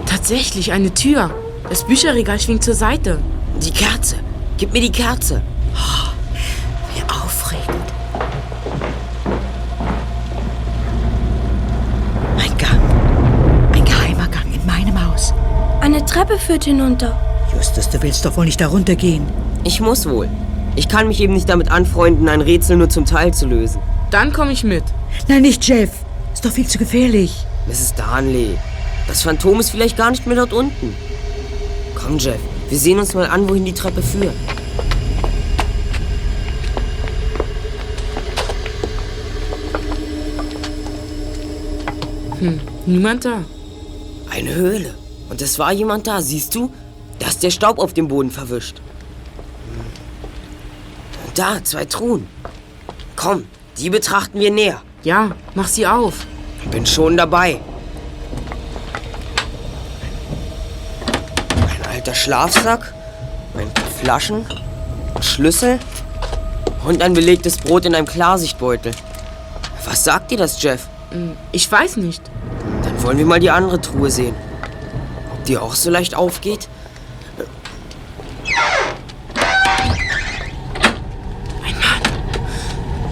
[0.05, 1.33] Tatsächlich eine Tür.
[1.69, 3.21] Das Bücherregal schwingt zur Seite.
[3.61, 4.17] Die Kerze.
[4.59, 5.41] Gib mir die Kerze.
[6.93, 7.93] Wie aufregend.
[12.37, 12.81] Ein Gang.
[13.73, 15.33] Ein geheimer Gang in meinem Haus.
[15.79, 17.17] Eine Treppe führt hinunter.
[17.55, 19.25] Justus, du willst doch wohl nicht darunter gehen.
[19.63, 20.27] Ich muss wohl.
[20.75, 23.81] Ich kann mich eben nicht damit anfreunden, ein Rätsel nur zum Teil zu lösen.
[24.11, 24.83] Dann komme ich mit.
[25.29, 25.91] Nein, nicht Jeff.
[26.33, 27.45] Ist doch viel zu gefährlich.
[27.65, 27.95] Mrs.
[27.95, 28.57] Darnley,
[29.07, 30.93] das Phantom ist vielleicht gar nicht mehr dort unten.
[31.95, 32.39] Komm, Jeff,
[32.69, 34.35] Wir sehen uns mal an, wohin die Treppe führt.
[42.39, 43.43] Hm, niemand da.
[44.29, 44.93] Eine Höhle.
[45.29, 46.71] Und es war jemand da, siehst du?
[47.17, 48.81] Da ist der Staub auf dem Boden verwischt.
[51.25, 52.27] Und da, zwei Truhen.
[53.15, 53.45] Komm,
[53.77, 54.81] die betrachten wir näher.
[55.03, 56.25] Ja, mach sie auf.
[56.71, 57.59] Bin schon dabei.
[62.09, 62.93] Ein alter Schlafsack,
[63.55, 64.43] ein paar Flaschen,
[65.13, 65.77] ein Schlüssel
[66.83, 68.93] und ein belegtes Brot in einem Klarsichtbeutel.
[69.85, 70.87] Was sagt dir das, Jeff?
[71.11, 72.23] Hm, Ich weiß nicht.
[72.81, 74.33] Dann wollen wir mal die andere Truhe sehen.
[75.31, 76.67] Ob die auch so leicht aufgeht?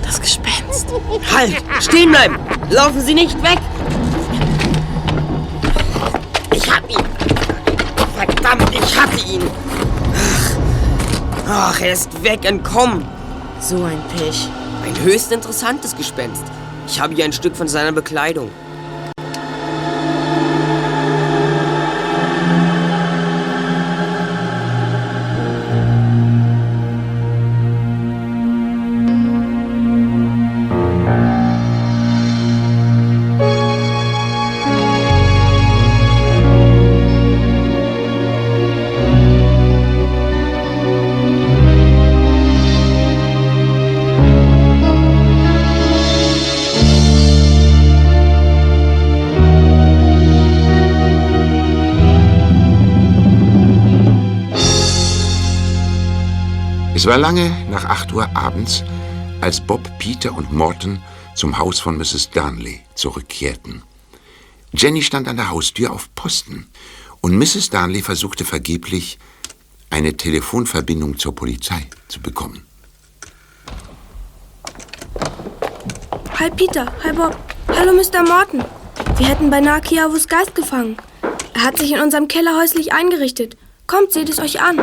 [0.03, 0.87] Das Gespenst.
[1.35, 1.57] Halt!
[1.81, 2.39] Stehen bleiben!
[2.71, 3.59] Laufen Sie nicht weg!
[8.97, 9.41] Ich hatte ihn!
[11.47, 13.05] Ach, Ach, er ist weg, entkommen!
[13.59, 14.49] So ein Pech.
[14.83, 16.43] Ein höchst interessantes Gespenst.
[16.87, 18.49] Ich habe hier ein Stück von seiner Bekleidung.
[57.07, 58.83] War lange nach 8 Uhr abends,
[59.39, 61.01] als Bob, Peter und Morton
[61.35, 62.31] zum Haus von Mrs.
[62.31, 63.81] Darnley zurückkehrten.
[64.73, 66.67] Jenny stand an der Haustür auf Posten
[67.21, 67.69] und Mrs.
[67.69, 69.19] Darnley versuchte vergeblich,
[69.89, 72.65] eine Telefonverbindung zur Polizei zu bekommen.
[76.37, 77.37] Hi Peter, hi Bob.
[77.69, 78.21] Hallo Mr.
[78.27, 78.65] Morton.
[79.15, 80.97] Wir hätten beinahe Kiavos Geist gefangen.
[81.53, 83.55] Er hat sich in unserem Keller häuslich eingerichtet.
[83.87, 84.81] Kommt, seht es euch an.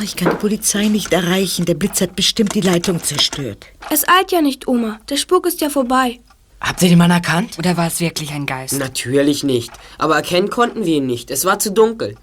[0.00, 1.66] Oh, ich kann die Polizei nicht erreichen.
[1.66, 3.66] Der Blitz hat bestimmt die Leitung zerstört.
[3.90, 4.98] Es eilt ja nicht, Oma.
[5.10, 6.20] Der Spuk ist ja vorbei.
[6.58, 7.58] Habt ihr den Mann erkannt?
[7.58, 8.78] Oder war es wirklich ein Geist?
[8.78, 9.70] Natürlich nicht.
[9.98, 11.30] Aber erkennen konnten wir ihn nicht.
[11.30, 12.14] Es war zu dunkel.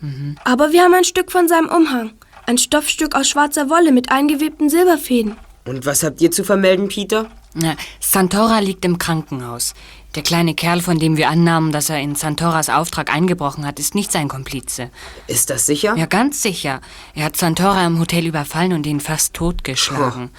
[0.43, 2.13] Aber wir haben ein Stück von seinem Umhang.
[2.47, 5.35] Ein Stoffstück aus schwarzer Wolle mit eingewebten Silberfäden.
[5.65, 7.29] Und was habt ihr zu vermelden, Peter?
[7.59, 9.73] Na, Santora liegt im Krankenhaus.
[10.15, 13.95] Der kleine Kerl, von dem wir annahmen, dass er in Santoras Auftrag eingebrochen hat, ist
[13.95, 14.89] nicht sein Komplize.
[15.27, 15.95] Ist das sicher?
[15.97, 16.81] Ja, ganz sicher.
[17.15, 20.29] Er hat Santora im Hotel überfallen und ihn fast totgeschlagen.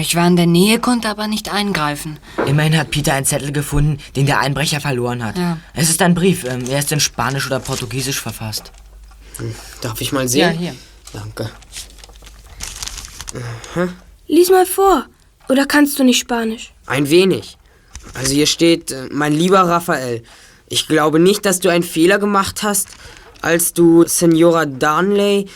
[0.00, 2.18] Ich war in der Nähe, konnte aber nicht eingreifen.
[2.46, 5.36] Immerhin hat Peter einen Zettel gefunden, den der Einbrecher verloren hat.
[5.36, 5.58] Ja.
[5.74, 6.44] Es ist ein Brief.
[6.44, 8.72] ähm, Er ist in Spanisch oder Portugiesisch verfasst.
[9.82, 10.52] Darf ich mal sehen?
[10.54, 10.74] Ja, hier.
[11.12, 11.50] Danke.
[14.28, 15.06] Lies mal vor.
[15.48, 16.72] Oder kannst du nicht Spanisch?
[16.86, 17.56] Ein wenig.
[18.14, 20.22] Also hier steht, äh, mein lieber Raphael,
[20.68, 22.88] ich glaube nicht, dass du einen Fehler gemacht hast,
[23.42, 25.46] als du Senora Darnley äh,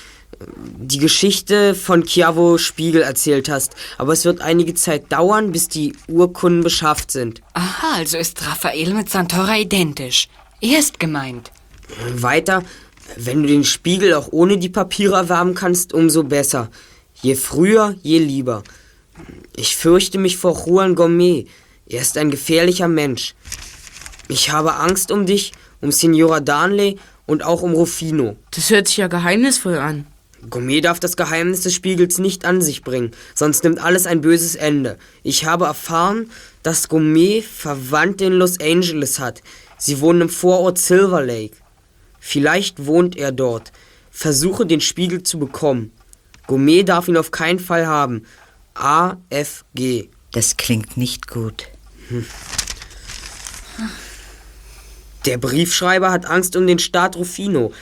[0.79, 3.75] die Geschichte von Chiavo Spiegel erzählt hast.
[3.99, 7.41] Aber es wird einige Zeit dauern, bis die Urkunden beschafft sind.
[7.55, 10.29] Aha, also ist Raphael mit Santora identisch.
[10.61, 11.51] Er ist gemeint.
[12.15, 12.63] Weiter,
[13.17, 16.71] wenn du den Spiegel auch ohne die Papiere erwerben kannst, umso besser.
[17.23, 18.63] Je früher, je lieber.
[19.57, 21.47] Ich fürchte mich vor Juan Gourmet.
[21.87, 23.35] Er ist ein gefährlicher Mensch.
[24.29, 28.37] Ich habe Angst um dich, um Signora Darnley und auch um Rufino.
[28.53, 30.07] Das hört sich ja geheimnisvoll an.
[30.49, 34.55] Gourmet darf das Geheimnis des Spiegels nicht an sich bringen, sonst nimmt alles ein böses
[34.55, 34.97] Ende.
[35.23, 36.31] Ich habe erfahren,
[36.63, 39.43] dass Gourmet Verwandte in Los Angeles hat.
[39.77, 41.57] Sie wohnen im Vorort Silver Lake.
[42.19, 43.73] Vielleicht wohnt er dort.
[44.11, 45.93] Versuche den Spiegel zu bekommen.
[46.47, 48.25] Gourmet darf ihn auf keinen Fall haben.
[48.75, 50.09] AFG.
[50.33, 51.69] Das klingt nicht gut.
[55.27, 57.73] Der Briefschreiber hat Angst um den Staat Rufino.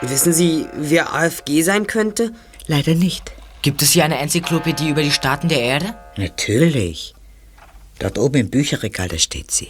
[0.00, 2.32] Wissen Sie, wer AFG sein könnte?
[2.66, 3.32] Leider nicht.
[3.62, 5.94] Gibt es hier eine Enzyklopädie über die Staaten der Erde?
[6.16, 7.14] Natürlich.
[7.98, 9.68] Dort oben im Bücherregal, da steht sie.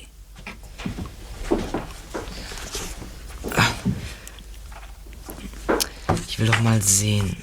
[6.28, 7.36] Ich will doch mal sehen.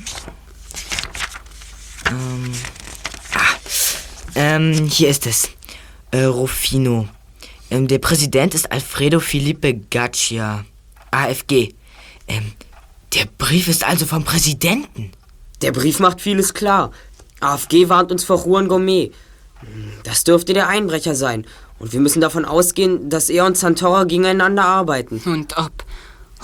[2.10, 2.54] Ähm.
[4.40, 5.50] Ähm, hier ist es.
[6.12, 7.08] Äh, Rufino.
[7.72, 10.64] Ähm, der Präsident ist Alfredo Felipe Gaccia.
[11.10, 11.74] AFG.
[12.28, 12.52] Ähm,
[13.16, 15.12] der Brief ist also vom Präsidenten.
[15.64, 16.92] Der Brief macht vieles klar.
[17.40, 19.12] AFG warnt uns vor Juan Gourmet.
[20.04, 21.48] Das dürfte der Einbrecher sein.
[21.80, 25.20] Und wir müssen davon ausgehen, dass er und Santora gegeneinander arbeiten.
[25.26, 25.72] Und ob.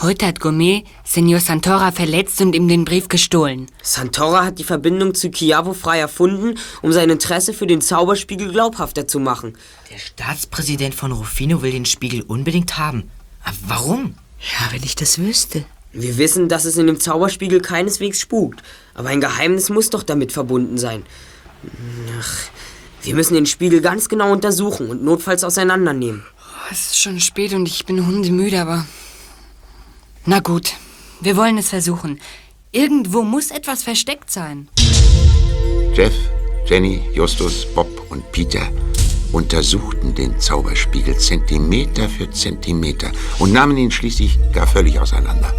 [0.01, 3.67] Heute hat Gourmet Senor Santora verletzt und ihm den Brief gestohlen.
[3.81, 9.07] Santora hat die Verbindung zu Chiavo frei erfunden, um sein Interesse für den Zauberspiegel glaubhafter
[9.07, 9.55] zu machen.
[9.91, 13.09] Der Staatspräsident von Rufino will den Spiegel unbedingt haben.
[13.43, 14.15] Aber warum?
[14.39, 15.63] Ja, wenn ich das wüsste.
[15.93, 18.63] Wir wissen, dass es in dem Zauberspiegel keineswegs spukt.
[18.95, 21.03] Aber ein Geheimnis muss doch damit verbunden sein.
[22.19, 22.37] Ach,
[23.03, 26.23] wir müssen den Spiegel ganz genau untersuchen und notfalls auseinandernehmen.
[26.25, 28.85] Oh, es ist schon spät und ich bin hundemüde, aber.
[30.25, 30.75] Na gut,
[31.19, 32.21] wir wollen es versuchen.
[32.71, 34.69] Irgendwo muss etwas versteckt sein.
[35.93, 36.13] Jeff,
[36.65, 38.69] Jenny, Justus, Bob und Peter
[39.33, 45.53] untersuchten den Zauberspiegel Zentimeter für Zentimeter und nahmen ihn schließlich gar völlig auseinander.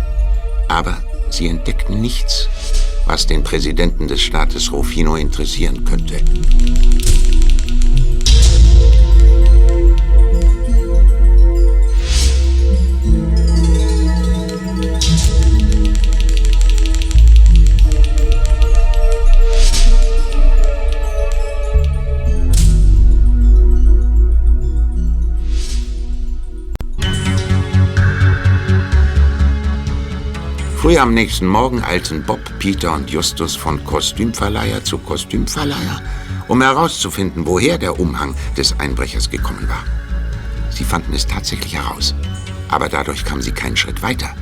[0.68, 2.48] Aber sie entdeckten nichts,
[3.04, 6.22] was den Präsidenten des Staates Rufino interessieren könnte.
[30.84, 36.02] Früh am nächsten Morgen eilten Bob, Peter und Justus von Kostümverleiher zu Kostümverleiher,
[36.46, 39.82] um herauszufinden, woher der Umhang des Einbrechers gekommen war.
[40.68, 42.14] Sie fanden es tatsächlich heraus,
[42.68, 44.36] aber dadurch kamen sie keinen Schritt weiter.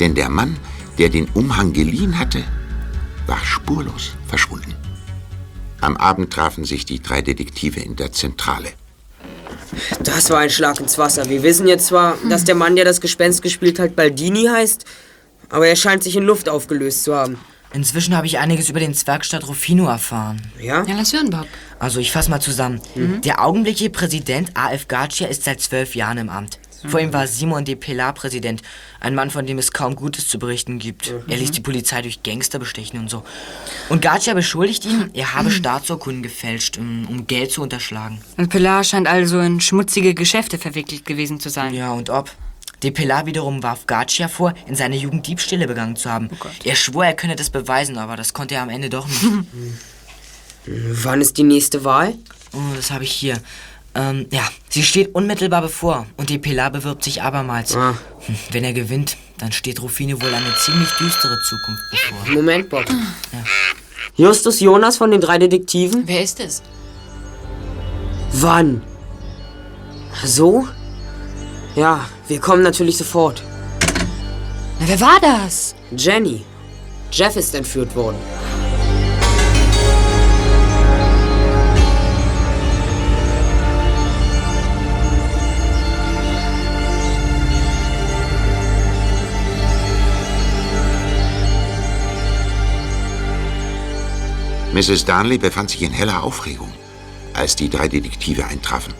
[0.00, 0.56] Denn der Mann,
[0.96, 2.42] der den Umhang geliehen hatte,
[3.26, 4.74] war spurlos verschwunden.
[5.82, 8.70] Am Abend trafen sich die drei Detektive in der Zentrale.
[10.02, 11.28] Das war ein Schlag ins Wasser.
[11.28, 14.86] Wir wissen jetzt zwar, dass der Mann, der das Gespenst gespielt hat, Baldini heißt,
[15.50, 17.38] aber er scheint sich in Luft aufgelöst zu haben.
[17.72, 20.40] Inzwischen habe ich einiges über den Zwergstadt Rufino erfahren.
[20.60, 20.84] Ja?
[20.84, 21.46] Ja, lass hören, Bob.
[21.80, 22.80] Also, ich fasse mal zusammen.
[23.24, 24.86] Der augenblickliche Präsident A.F.
[24.86, 26.60] Garcia ist seit zwölf Jahren im Amt.
[26.86, 28.62] Vor ihm war Simon de Pilar Präsident,
[29.00, 31.14] ein Mann, von dem es kaum Gutes zu berichten gibt.
[31.28, 33.24] Er ließ die Polizei durch Gangster bestechen und so.
[33.88, 38.20] Und Garcia beschuldigt ihn, er habe Staatsurkunden gefälscht, um, um Geld zu unterschlagen.
[38.36, 41.74] Und Pilar scheint also in schmutzige Geschäfte verwickelt gewesen zu sein.
[41.74, 42.30] Ja, und ob?
[42.84, 46.28] De Pilar wiederum warf Garcia vor, in seiner Jugend Diebstähle begangen zu haben.
[46.64, 49.22] er schwor, er könne das beweisen, aber das konnte er am Ende doch nicht.
[51.02, 52.14] Wann ist die nächste Wahl?
[52.52, 53.38] Oh, das habe ich hier.
[53.94, 57.74] Ähm, ja, sie steht unmittelbar bevor und De Pilar bewirbt sich abermals.
[57.74, 57.96] Ah.
[58.26, 62.34] Hm, Wenn er gewinnt, dann steht Rufino wohl eine ziemlich düstere Zukunft bevor.
[62.34, 62.84] Moment, Bob.
[64.16, 66.02] Justus Jonas von den drei Detektiven?
[66.06, 66.62] Wer ist es?
[68.32, 68.82] Wann?
[70.24, 70.68] So?
[71.76, 73.42] Ja, wir kommen natürlich sofort.
[74.80, 75.74] Na, wer war das?
[75.96, 76.42] Jenny.
[77.10, 78.16] Jeff ist entführt worden.
[94.72, 95.04] Mrs.
[95.04, 96.72] Darnley befand sich in heller Aufregung,
[97.32, 98.92] als die drei Detektive eintrafen.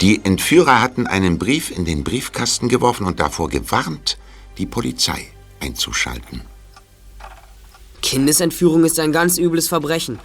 [0.00, 4.18] Die Entführer hatten einen Brief in den Briefkasten geworfen und davor gewarnt,
[4.58, 5.26] die Polizei
[5.60, 6.42] einzuschalten.
[8.02, 10.18] Kindesentführung ist ein ganz übles Verbrechen.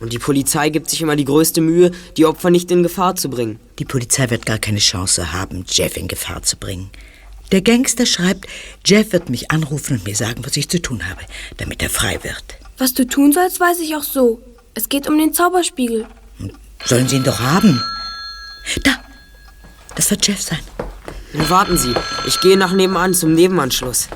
[0.00, 3.30] Und die Polizei gibt sich immer die größte Mühe, die Opfer nicht in Gefahr zu
[3.30, 3.60] bringen.
[3.78, 6.90] Die Polizei wird gar keine Chance haben, Jeff in Gefahr zu bringen.
[7.52, 8.46] Der Gangster schreibt,
[8.84, 11.20] Jeff wird mich anrufen und mir sagen, was ich zu tun habe,
[11.58, 12.42] damit er frei wird.
[12.78, 14.40] Was du tun sollst, weiß ich auch so.
[14.74, 16.06] Es geht um den Zauberspiegel.
[16.84, 17.80] Sollen sie ihn doch haben?
[18.82, 18.98] Da,
[19.94, 20.60] das wird Jeff sein.
[21.32, 21.94] Nun warten Sie,
[22.26, 24.08] ich gehe nach nebenan zum Nebenanschluss.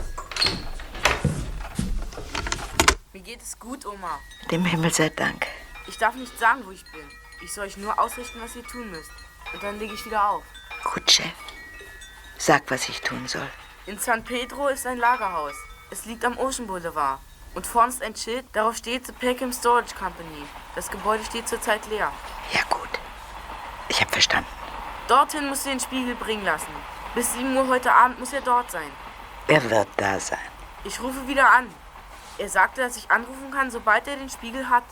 [3.12, 4.19] Mir geht es gut, Oma.
[4.51, 5.47] Dem Himmel sei Dank.
[5.89, 7.03] Ich darf nicht sagen, wo ich bin.
[7.43, 9.11] Ich soll euch nur ausrichten, was ihr tun müsst.
[9.53, 10.43] Und dann lege ich wieder auf.
[10.85, 11.33] Gut, Jeff.
[12.39, 13.49] Sag, was ich tun soll.
[13.87, 15.55] In San Pedro ist ein Lagerhaus.
[15.91, 17.21] Es liegt am Ocean Boulevard.
[17.55, 20.45] Und vorne ist ein Schild, darauf steht The Peckham Storage Company.
[20.75, 22.12] Das Gebäude steht zurzeit leer.
[22.53, 22.91] Ja, gut.
[23.89, 24.51] Ich hab verstanden.
[25.09, 26.73] Dorthin musst du den Spiegel bringen lassen.
[27.14, 28.90] Bis 7 Uhr heute Abend muss er dort sein.
[29.47, 30.38] Er wird da sein.
[30.85, 31.66] Ich rufe wieder an.
[32.38, 34.85] Er sagte, dass ich anrufen kann, sobald er den Spiegel hat.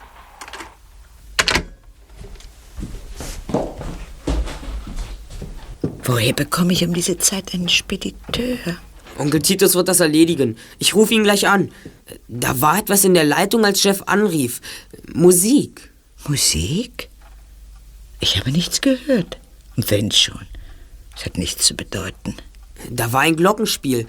[6.05, 8.77] Woher bekomme ich um diese Zeit einen Spediteur?
[9.19, 10.57] Onkel Titus wird das erledigen.
[10.79, 11.73] Ich rufe ihn gleich an.
[12.29, 14.61] Da war etwas in der Leitung, als Jeff anrief.
[15.13, 15.91] Musik.
[16.29, 17.09] Musik?
[18.21, 19.39] Ich habe nichts gehört.
[19.77, 20.47] Und wenn schon.
[21.17, 22.35] Es hat nichts zu bedeuten.
[22.91, 24.07] Da war ein Glockenspiel.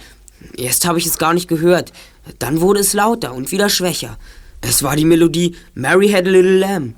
[0.57, 1.91] Erst habe ich es gar nicht gehört.
[2.39, 4.17] Dann wurde es lauter und wieder schwächer.
[4.61, 6.95] Es war die Melodie Mary Had a Little Lamb.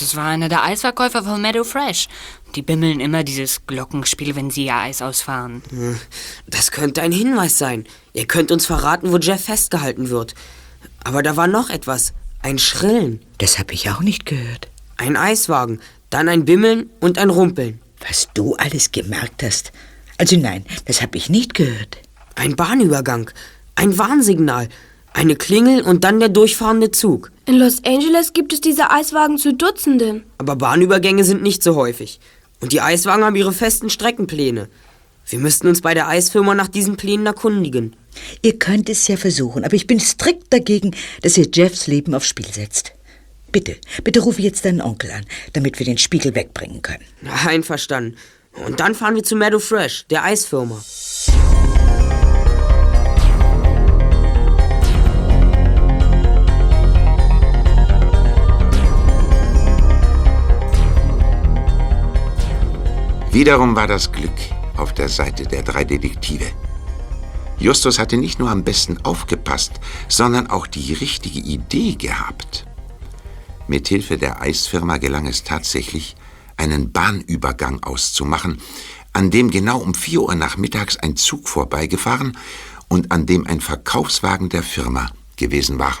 [0.00, 2.08] Das war einer der Eisverkäufer von Meadow Fresh.
[2.54, 5.62] Die bimmeln immer dieses Glockenspiel, wenn sie ihr Eis ausfahren.
[5.68, 5.98] Hm,
[6.46, 7.84] Das könnte ein Hinweis sein.
[8.14, 10.34] Ihr könnt uns verraten, wo Jeff festgehalten wird.
[11.04, 12.14] Aber da war noch etwas.
[12.40, 13.20] Ein Schrillen.
[13.36, 14.68] Das habe ich auch nicht gehört.
[14.96, 17.80] Ein Eiswagen, dann ein Bimmeln und ein Rumpeln.
[18.06, 19.72] Was du alles gemerkt hast.
[20.18, 21.98] Also nein, das habe ich nicht gehört.
[22.34, 23.30] Ein Bahnübergang,
[23.74, 24.68] ein Warnsignal,
[25.12, 27.32] eine Klingel und dann der durchfahrende Zug.
[27.46, 30.24] In Los Angeles gibt es diese Eiswagen zu Dutzenden.
[30.38, 32.20] Aber Bahnübergänge sind nicht so häufig.
[32.60, 34.68] Und die Eiswagen haben ihre festen Streckenpläne.
[35.28, 37.96] Wir müssten uns bei der Eisfirma nach diesen Plänen erkundigen.
[38.42, 40.92] Ihr könnt es ja versuchen, aber ich bin strikt dagegen,
[41.22, 42.92] dass ihr Jeffs Leben aufs Spiel setzt.
[43.50, 47.04] Bitte, bitte rufe jetzt deinen Onkel an, damit wir den Spiegel wegbringen können.
[47.46, 48.16] Einverstanden.
[48.66, 50.82] Und dann fahren wir zu Meadow Fresh, der Eisfirma.
[63.30, 64.32] Wiederum war das Glück
[64.76, 66.46] auf der Seite der drei Detektive.
[67.58, 72.67] Justus hatte nicht nur am besten aufgepasst, sondern auch die richtige Idee gehabt.
[73.68, 76.16] Mithilfe der Eisfirma gelang es tatsächlich,
[76.56, 78.60] einen Bahnübergang auszumachen,
[79.12, 82.36] an dem genau um 4 Uhr nachmittags ein Zug vorbeigefahren
[82.88, 85.96] und an dem ein Verkaufswagen der Firma gewesen war.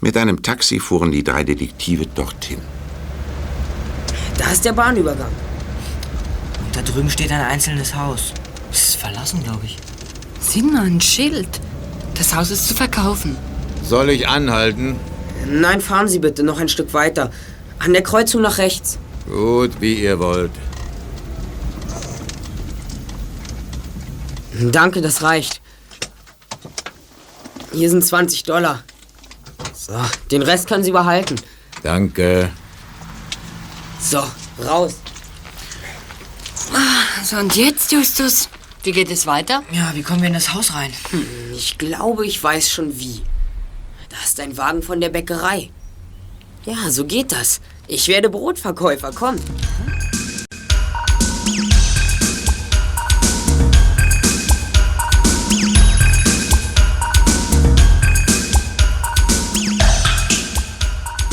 [0.00, 2.58] Mit einem Taxi fuhren die drei Detektive dorthin.
[4.36, 5.30] Da ist der Bahnübergang.
[6.64, 8.32] Und da drüben steht ein einzelnes Haus.
[8.70, 9.76] Das ist verlassen, glaube ich.
[10.40, 11.60] Sieh mal, ein Schild.
[12.14, 13.36] Das Haus ist zu verkaufen.
[13.84, 14.96] Soll ich anhalten?
[15.46, 17.30] Nein, fahren Sie bitte noch ein Stück weiter.
[17.78, 18.98] An der Kreuzung nach rechts.
[19.26, 20.50] Gut, wie ihr wollt.
[24.70, 25.60] Danke, das reicht.
[27.72, 28.82] Hier sind 20 Dollar.
[29.74, 29.94] So,
[30.30, 31.36] den Rest können Sie behalten.
[31.82, 32.50] Danke.
[33.98, 34.22] So,
[34.62, 34.94] raus.
[37.24, 38.48] So, und jetzt, Justus?
[38.82, 39.62] Wie geht es weiter?
[39.70, 40.92] Ja, wie kommen wir in das Haus rein?
[41.10, 41.24] Hm,
[41.54, 43.22] ich glaube, ich weiß schon wie.
[44.12, 45.70] Da ist ein Wagen von der Bäckerei.
[46.66, 47.62] Ja, so geht das.
[47.88, 49.36] Ich werde Brotverkäufer, komm.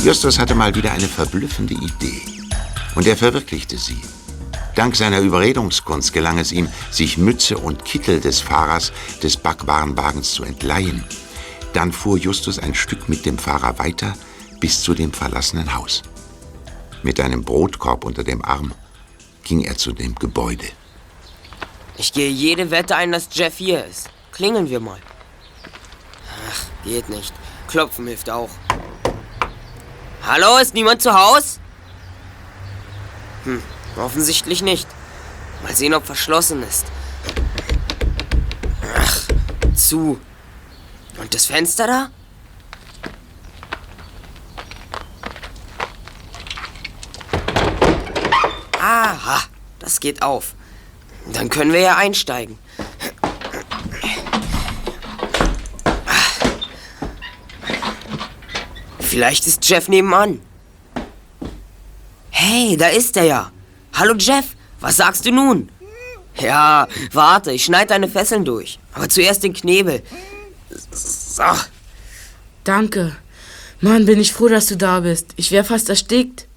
[0.02, 2.22] Justus hatte mal wieder eine verblüffende Idee.
[2.96, 4.02] Und er verwirklichte sie.
[4.76, 10.46] Dank seiner Überredungskunst gelang es ihm, sich Mütze und Kittel des Fahrers des Backwarenwagens zu
[10.46, 11.04] entleihen.
[11.74, 14.14] Dann fuhr Justus ein Stück mit dem Fahrer weiter
[14.60, 16.02] bis zu dem verlassenen Haus.
[17.04, 18.74] Mit einem Brotkorb unter dem Arm
[19.44, 20.66] ging er zu dem Gebäude.
[21.98, 24.10] Ich gehe jede Wette ein, dass Jeff hier ist.
[24.32, 25.00] Klingeln wir mal.
[26.50, 27.34] Ach, geht nicht.
[27.68, 28.50] Klopfen hilft auch.
[30.26, 31.60] Hallo, ist niemand zu Haus?
[33.44, 33.62] Hm,
[33.98, 34.88] offensichtlich nicht.
[35.64, 36.86] Mal sehen, ob verschlossen ist.
[38.96, 39.28] Ach,
[39.74, 40.20] zu.
[41.20, 42.10] Und das Fenster da?
[48.80, 49.44] Aha,
[49.80, 50.56] das geht auf.
[51.34, 52.58] Dann können wir ja einsteigen.
[59.00, 60.40] Vielleicht ist Jeff nebenan.
[62.30, 63.52] Hey, da ist er ja.
[63.94, 65.70] Hallo Jeff, was sagst du nun?
[66.40, 68.80] Ja, warte, ich schneide deine Fesseln durch.
[68.94, 70.04] Aber zuerst den Knebel.
[70.92, 71.44] So.
[72.64, 73.16] Danke.
[73.82, 75.28] Mann, bin ich froh, dass du da bist.
[75.38, 76.48] Ich wäre fast erstickt.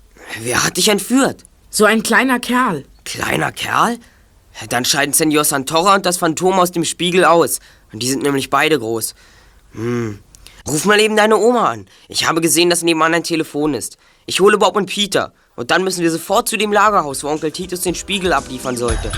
[0.40, 1.44] Wer hat dich entführt?
[1.70, 2.84] So ein kleiner Kerl.
[3.04, 3.98] Kleiner Kerl?
[4.68, 7.60] Dann scheiden Senor Santora und das Phantom aus dem Spiegel aus.
[7.92, 9.14] Und die sind nämlich beide groß.
[9.72, 10.18] Hm.
[10.68, 11.86] Ruf mal eben deine Oma an.
[12.08, 13.98] Ich habe gesehen, dass nebenan ein Telefon ist.
[14.26, 15.32] Ich hole Bob und Peter.
[15.56, 19.10] Und dann müssen wir sofort zu dem Lagerhaus, wo Onkel Titus den Spiegel abliefern sollte.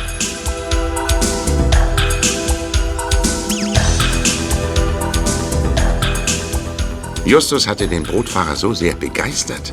[7.24, 9.72] Justus hatte den Brotfahrer so sehr begeistert,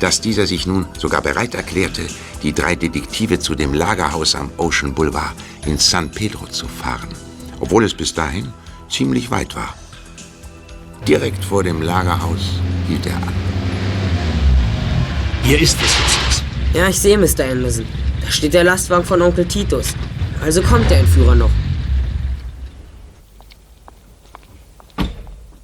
[0.00, 2.02] dass dieser sich nun sogar bereit erklärte,
[2.42, 5.34] die drei Detektive zu dem Lagerhaus am Ocean Boulevard
[5.64, 7.08] in San Pedro zu fahren,
[7.60, 8.52] obwohl es bis dahin
[8.90, 9.74] ziemlich weit war.
[11.06, 13.32] Direkt vor dem Lagerhaus hielt er an.
[15.44, 16.42] Hier ist es, Justus.
[16.74, 17.50] Ja, ich sehe Mr.
[17.50, 17.86] Anderson.
[18.24, 19.94] Da steht der Lastwagen von Onkel Titus.
[20.42, 21.50] Also kommt der Entführer noch.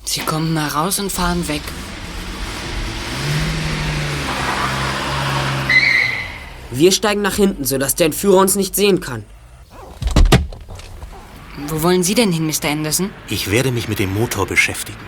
[0.04, 1.62] Sie kommen heraus und fahren weg.
[6.70, 9.24] Wir steigen nach hinten, sodass der Entführer uns nicht sehen kann.
[11.68, 12.70] Wo wollen Sie denn hin, Mr.
[12.70, 13.10] Anderson?
[13.28, 14.98] Ich werde mich mit dem Motor beschäftigen.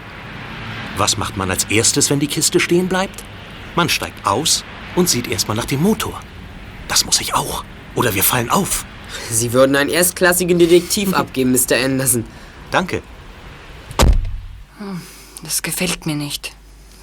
[0.97, 3.25] Was macht man als erstes, wenn die Kiste stehen bleibt?
[3.75, 6.13] Man steigt aus und sieht erstmal nach dem Motor.
[6.89, 7.65] Da Das muss ich auch.
[7.95, 8.87] Oder wir fallen auf.
[9.31, 11.77] Sie würden einen erstklassigen Detektiv abgeben, Mr.
[11.85, 12.25] Anderson.
[12.71, 13.03] Danke.
[15.43, 16.55] Das gefällt mir nicht.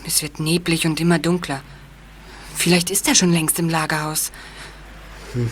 [0.06, 1.62] Es wird neblig und immer dunkler.
[2.56, 4.32] Vielleicht ist er schon längst im Lagerhaus.
[5.34, 5.52] Hm.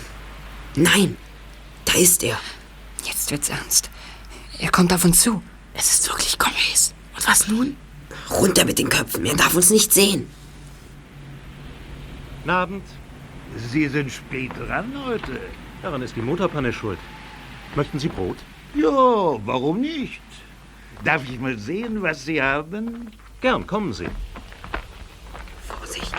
[0.76, 1.17] Nein,
[1.86, 2.39] da ist er.
[3.03, 3.89] Jetzt wird's ernst.
[4.59, 5.41] Er kommt auf uns zu.
[5.74, 6.93] Es ist wirklich Gomez.
[7.15, 7.76] Und was nun?
[8.30, 10.30] Runter mit den Köpfen, er darf uns nicht sehen.
[12.38, 12.84] Guten Abend.
[13.72, 15.39] Sie sind spät dran heute.
[15.82, 16.99] Daran ist die Motorpanne schuld.
[17.76, 18.38] Möchten Sie Brot?
[18.76, 18.89] Ja,
[19.45, 20.22] warum nicht?
[21.04, 23.12] Darf ich mal sehen, was Sie haben?
[23.41, 24.08] Gern, kommen Sie.
[25.68, 26.14] Vorsicht.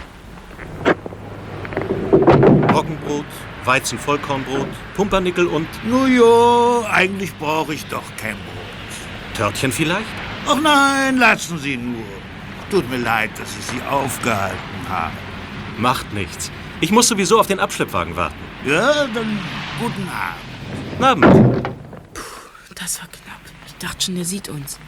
[2.74, 3.24] Roggenbrot,
[3.64, 4.66] Weizenvollkornbrot,
[4.97, 5.68] Pumpernickel und...
[5.87, 9.37] Ja, eigentlich brauche ich doch kein Brot.
[9.37, 10.07] Törtchen vielleicht?
[10.49, 12.03] Ach nein, lassen Sie nur.
[12.70, 15.12] Tut mir leid, dass ich Sie aufgehalten habe.
[15.78, 16.51] Macht nichts.
[16.80, 18.35] Ich muss sowieso auf den Abschleppwagen warten.
[18.64, 19.39] Ja, dann
[19.78, 20.43] guten Abend.
[20.91, 21.68] Guten Abend.
[22.74, 23.32] Das war knapp.
[23.83, 24.78] Ich dachte schon, er sieht uns.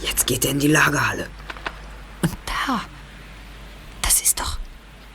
[0.00, 1.26] Jetzt geht er in die Lagerhalle.
[2.46, 2.80] Da.
[4.02, 4.58] Das ist doch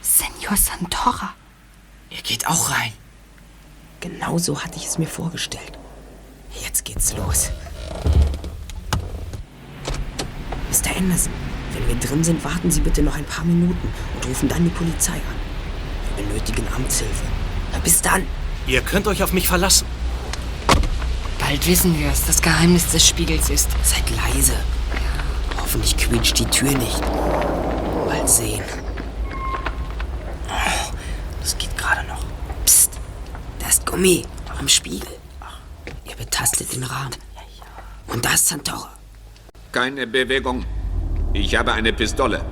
[0.01, 1.33] Senor Santora.
[2.09, 2.91] Er geht auch rein.
[4.01, 5.79] Genau so hatte ich es mir vorgestellt.
[6.61, 7.51] Jetzt geht's los.
[10.69, 10.97] Mr.
[10.97, 11.31] Anderson,
[11.71, 14.71] wenn wir drin sind, warten Sie bitte noch ein paar Minuten und rufen dann die
[14.71, 16.17] Polizei an.
[16.17, 17.23] Wir benötigen Amtshilfe.
[17.71, 18.27] Na, bis dann.
[18.67, 19.85] Ihr könnt euch auf mich verlassen.
[21.49, 23.71] Bald wissen wir, was das Geheimnis des Spiegels ist.
[23.81, 24.53] Seid leise.
[25.59, 27.01] Hoffentlich quietscht die Tür nicht.
[28.05, 28.61] Mal sehen.
[30.47, 30.93] Oh,
[31.41, 32.23] das geht gerade noch.
[32.65, 32.91] Psst,
[33.57, 34.21] da ist Gummi
[34.59, 35.09] am Spiegel.
[36.07, 37.15] Ihr betastet den Rahmen.
[38.05, 38.91] Und da ist Santora.
[39.71, 40.63] Keine Bewegung.
[41.33, 42.45] Ich habe eine Pistole.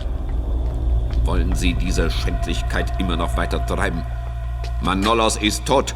[1.23, 4.03] Wollen Sie diese Schändlichkeit immer noch weiter treiben?
[4.81, 5.93] Manolos ist tot.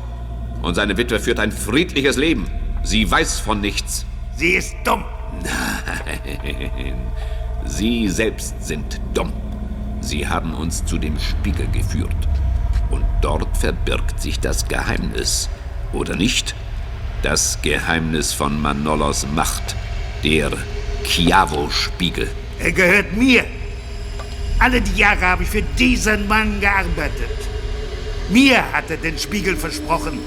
[0.62, 2.61] Und seine Witwe führt ein friedliches Leben.
[2.84, 4.06] Sie weiß von nichts.
[4.36, 5.06] Sie ist dumm.
[5.44, 6.96] Nein.
[7.66, 9.32] Sie selbst sind dumm.
[10.02, 12.28] Sie haben uns zu dem Spiegel geführt.
[12.90, 15.48] Und dort verbirgt sich das Geheimnis.
[15.94, 16.56] Oder nicht?
[17.22, 19.76] Das Geheimnis von Manolos Macht.
[20.24, 20.52] Der
[21.04, 22.30] Chiavo-Spiegel.
[22.60, 23.46] Er gehört mir.
[24.60, 27.38] Alle die Jahre habe ich für diesen Mann gearbeitet.
[28.30, 30.20] Mir hat er den Spiegel versprochen.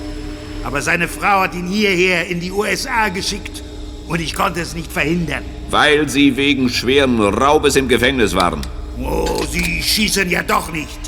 [0.65, 3.62] Aber seine Frau hat ihn hierher in die USA geschickt
[4.09, 5.45] und ich konnte es nicht verhindern.
[5.71, 8.62] Weil Sie wegen schweren Raubes im Gefängnis waren.
[8.99, 10.99] Oh, Sie schießen ja doch nicht.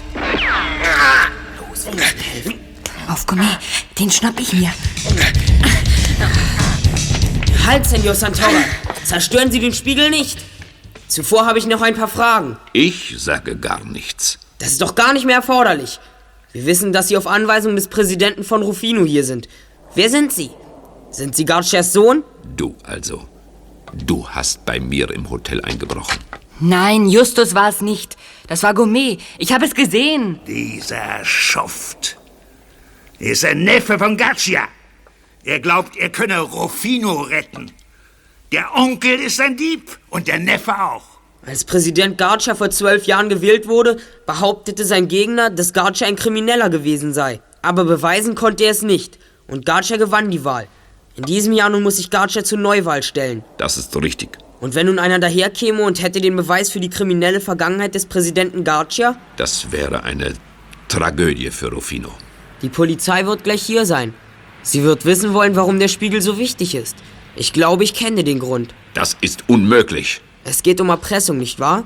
[1.59, 2.55] Los, helfen.
[3.09, 3.47] Auf, Gummi,
[3.99, 4.73] den schnapp ich mir.
[7.67, 8.51] Halt, Senor Santora.
[9.05, 10.39] Zerstören Sie den Spiegel nicht.
[11.09, 12.57] Zuvor habe ich noch ein paar Fragen.
[12.73, 14.39] Ich sage gar nichts.
[14.59, 16.01] Das ist doch gar nicht mehr erforderlich.
[16.57, 19.47] Wir wissen, dass Sie auf Anweisung des Präsidenten von Rufino hier sind.
[19.95, 20.49] Wer sind Sie?
[21.11, 22.25] Sind Sie Garcias Sohn?
[22.57, 23.29] Du also.
[23.93, 26.19] Du hast bei mir im Hotel eingebrochen.
[26.59, 28.17] Nein, Justus war es nicht.
[28.47, 29.19] Das war Gourmet.
[29.37, 30.41] Ich habe es gesehen.
[30.47, 32.17] Dieser Schuft.
[33.19, 34.67] Er ist ein Neffe von Gaccia.
[35.45, 37.71] Er glaubt, er könne Rufino retten.
[38.51, 41.16] Der Onkel ist ein Dieb und der Neffe auch.
[41.47, 46.71] Als Präsident Garcia vor zwölf Jahren gewählt wurde, behauptete sein Gegner, dass Garcia ein Krimineller
[46.71, 47.41] gewesen sei.
[47.63, 49.17] Aber beweisen konnte er es nicht.
[49.47, 50.67] Und Garcia gewann die Wahl.
[51.15, 53.45] In diesem Jahr nun muss sich Garcia zur Neuwahl stellen.
[53.59, 54.31] Das ist richtig.
[54.61, 58.65] Und wenn nun einer daherkäme und hätte den Beweis für die kriminelle Vergangenheit des Präsidenten
[58.65, 59.17] Garcia?
[59.37, 60.33] Das wäre eine
[60.89, 62.11] Tragödie für Rufino.
[62.61, 64.15] Die Polizei wird gleich hier sein.
[64.63, 66.97] Sie wird wissen wollen, warum der Spiegel so wichtig ist.
[67.37, 68.75] Ich glaube, ich kenne den Grund.
[68.95, 70.23] Das ist unmöglich.
[70.49, 71.83] Es geht um Erpressung, nicht wahr?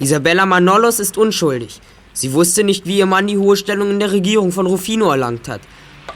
[0.00, 1.80] Isabella Manolos ist unschuldig.
[2.12, 5.46] Sie wusste nicht, wie ihr Mann die hohe Stellung in der Regierung von Rufino erlangt
[5.46, 5.60] hat.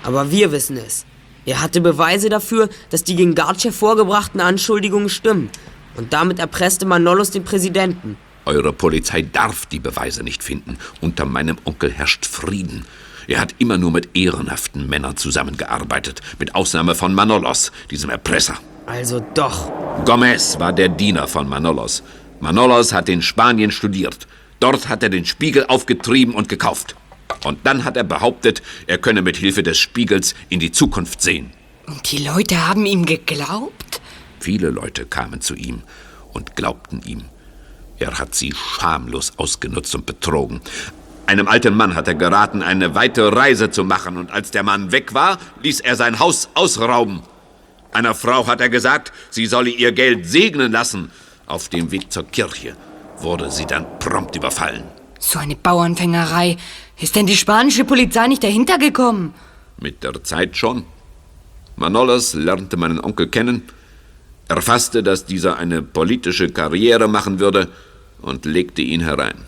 [0.02, 1.06] Aber wir wissen es.
[1.46, 5.50] Er hatte Beweise dafür, dass die gegen Garcia vorgebrachten Anschuldigungen stimmen.
[5.96, 8.16] Und damit erpresste Manolos den Präsidenten.
[8.44, 10.78] Eure Polizei darf die Beweise nicht finden.
[11.00, 12.86] Unter meinem Onkel herrscht Frieden.
[13.28, 18.58] Er hat immer nur mit ehrenhaften Männern zusammengearbeitet, mit Ausnahme von Manolos, diesem Erpresser.
[18.88, 19.70] Also doch.
[20.06, 22.02] Gomez war der Diener von Manolos.
[22.40, 24.26] Manolos hat in Spanien studiert.
[24.60, 26.96] Dort hat er den Spiegel aufgetrieben und gekauft.
[27.44, 31.50] Und dann hat er behauptet, er könne mit Hilfe des Spiegels in die Zukunft sehen.
[31.86, 34.00] Und die Leute haben ihm geglaubt?
[34.40, 35.82] Viele Leute kamen zu ihm
[36.32, 37.24] und glaubten ihm.
[37.98, 40.62] Er hat sie schamlos ausgenutzt und betrogen.
[41.26, 44.92] Einem alten Mann hat er geraten, eine weite Reise zu machen, und als der Mann
[44.92, 47.22] weg war, ließ er sein Haus ausrauben.
[47.92, 51.10] Einer Frau hat er gesagt, sie solle ihr Geld segnen lassen.
[51.46, 52.76] Auf dem Weg zur Kirche
[53.18, 54.84] wurde sie dann prompt überfallen.
[55.18, 56.56] So eine Bauernfängerei.
[57.00, 59.34] Ist denn die spanische Polizei nicht dahinter gekommen?
[59.80, 60.84] Mit der Zeit schon.
[61.76, 63.62] Manolas lernte meinen Onkel kennen,
[64.48, 67.68] erfasste, dass dieser eine politische Karriere machen würde
[68.20, 69.44] und legte ihn herein.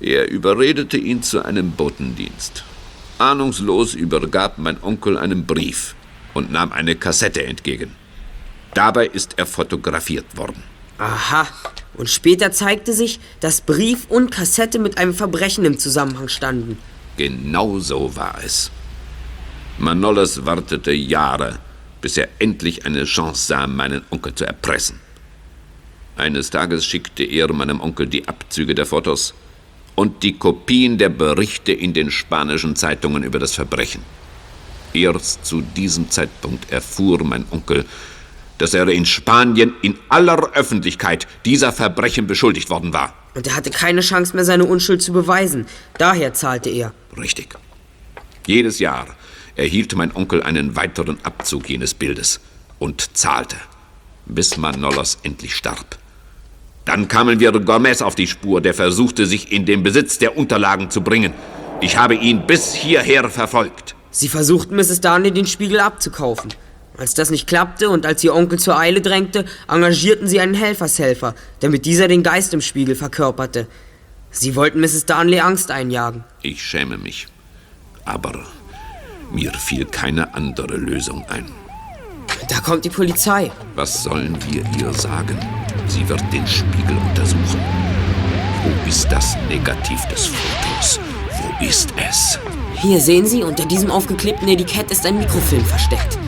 [0.00, 2.64] Er überredete ihn zu einem Botendienst.
[3.18, 5.94] Ahnungslos übergab mein Onkel einen Brief
[6.34, 7.94] und nahm eine Kassette entgegen.
[8.74, 10.62] Dabei ist er fotografiert worden.
[10.98, 11.46] Aha.
[11.94, 16.78] Und später zeigte sich, dass Brief und Kassette mit einem Verbrechen im Zusammenhang standen.
[17.16, 18.70] Genau so war es.
[19.78, 21.58] Manolas wartete Jahre,
[22.00, 25.00] bis er endlich eine Chance sah, meinen Onkel zu erpressen.
[26.16, 29.34] Eines Tages schickte er meinem Onkel die Abzüge der Fotos
[29.94, 34.02] und die Kopien der Berichte in den spanischen Zeitungen über das Verbrechen.
[34.92, 37.84] Erst zu diesem Zeitpunkt erfuhr mein Onkel,
[38.58, 43.14] dass er in Spanien in aller Öffentlichkeit dieser Verbrechen beschuldigt worden war.
[43.34, 45.66] Und er hatte keine Chance mehr, seine Unschuld zu beweisen.
[45.96, 46.92] Daher zahlte er.
[47.16, 47.56] Richtig.
[48.46, 49.06] Jedes Jahr
[49.56, 52.40] erhielt mein Onkel einen weiteren Abzug jenes Bildes
[52.78, 53.56] und zahlte,
[54.26, 55.98] bis Manolos endlich starb.
[56.84, 60.90] Dann kamen wir Gomez auf die Spur, der versuchte, sich in den Besitz der Unterlagen
[60.90, 61.32] zu bringen.
[61.80, 63.94] Ich habe ihn bis hierher verfolgt.
[64.10, 65.00] Sie versuchten, Mrs.
[65.00, 66.52] Darnley den Spiegel abzukaufen.
[66.98, 71.34] Als das nicht klappte und als ihr Onkel zur Eile drängte, engagierten sie einen Helfershelfer,
[71.60, 73.66] damit dieser den Geist im Spiegel verkörperte.
[74.30, 75.06] Sie wollten Mrs.
[75.06, 76.24] Darnley Angst einjagen.
[76.42, 77.28] Ich schäme mich.
[78.04, 78.44] Aber
[79.32, 81.46] mir fiel keine andere Lösung ein.
[82.48, 83.50] Da kommt die Polizei.
[83.76, 85.38] Was sollen wir ihr sagen?
[85.86, 87.60] Sie wird den Spiegel untersuchen.
[88.62, 91.00] Wo ist das Negativ des Fotos?
[91.30, 92.38] Wo ist es?
[92.80, 96.18] Hier sehen Sie, unter diesem aufgeklebten Etikett ist ein Mikrofilm versteckt.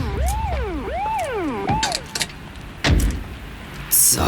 [3.89, 4.21] So,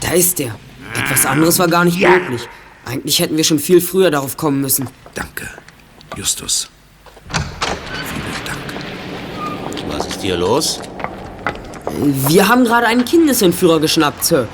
[0.00, 0.54] da ist er.
[0.94, 2.10] Etwas anderes war gar nicht Ja.
[2.10, 2.48] möglich.
[2.84, 4.88] Eigentlich hätten wir schon viel früher darauf kommen müssen.
[5.14, 5.48] Danke,
[6.16, 6.68] Justus.
[9.88, 10.80] Was ist hier los?
[12.28, 14.48] Wir haben gerade einen Kindesentführer geschnappt, Sir.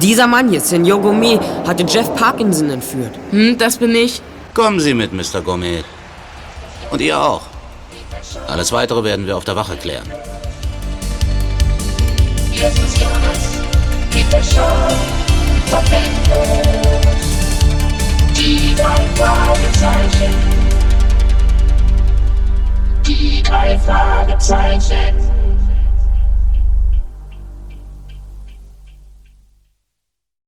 [0.00, 3.18] Dieser Mann hier, Senor Gourmet, hatte Jeff Parkinson entführt.
[3.30, 4.22] Hm, das bin ich.
[4.54, 5.40] Kommen Sie mit, Mr.
[5.40, 5.84] Gomez.
[6.90, 7.42] Und ihr auch.
[8.48, 10.06] Alles Weitere werden wir auf der Wache klären.
[12.52, 13.62] Justus Jonas,
[14.10, 14.94] Peter Shaw,
[15.66, 16.72] Verpflichtung.
[18.36, 20.34] Die drei Fragezeichen.
[23.06, 25.31] Die drei Fragezeichen.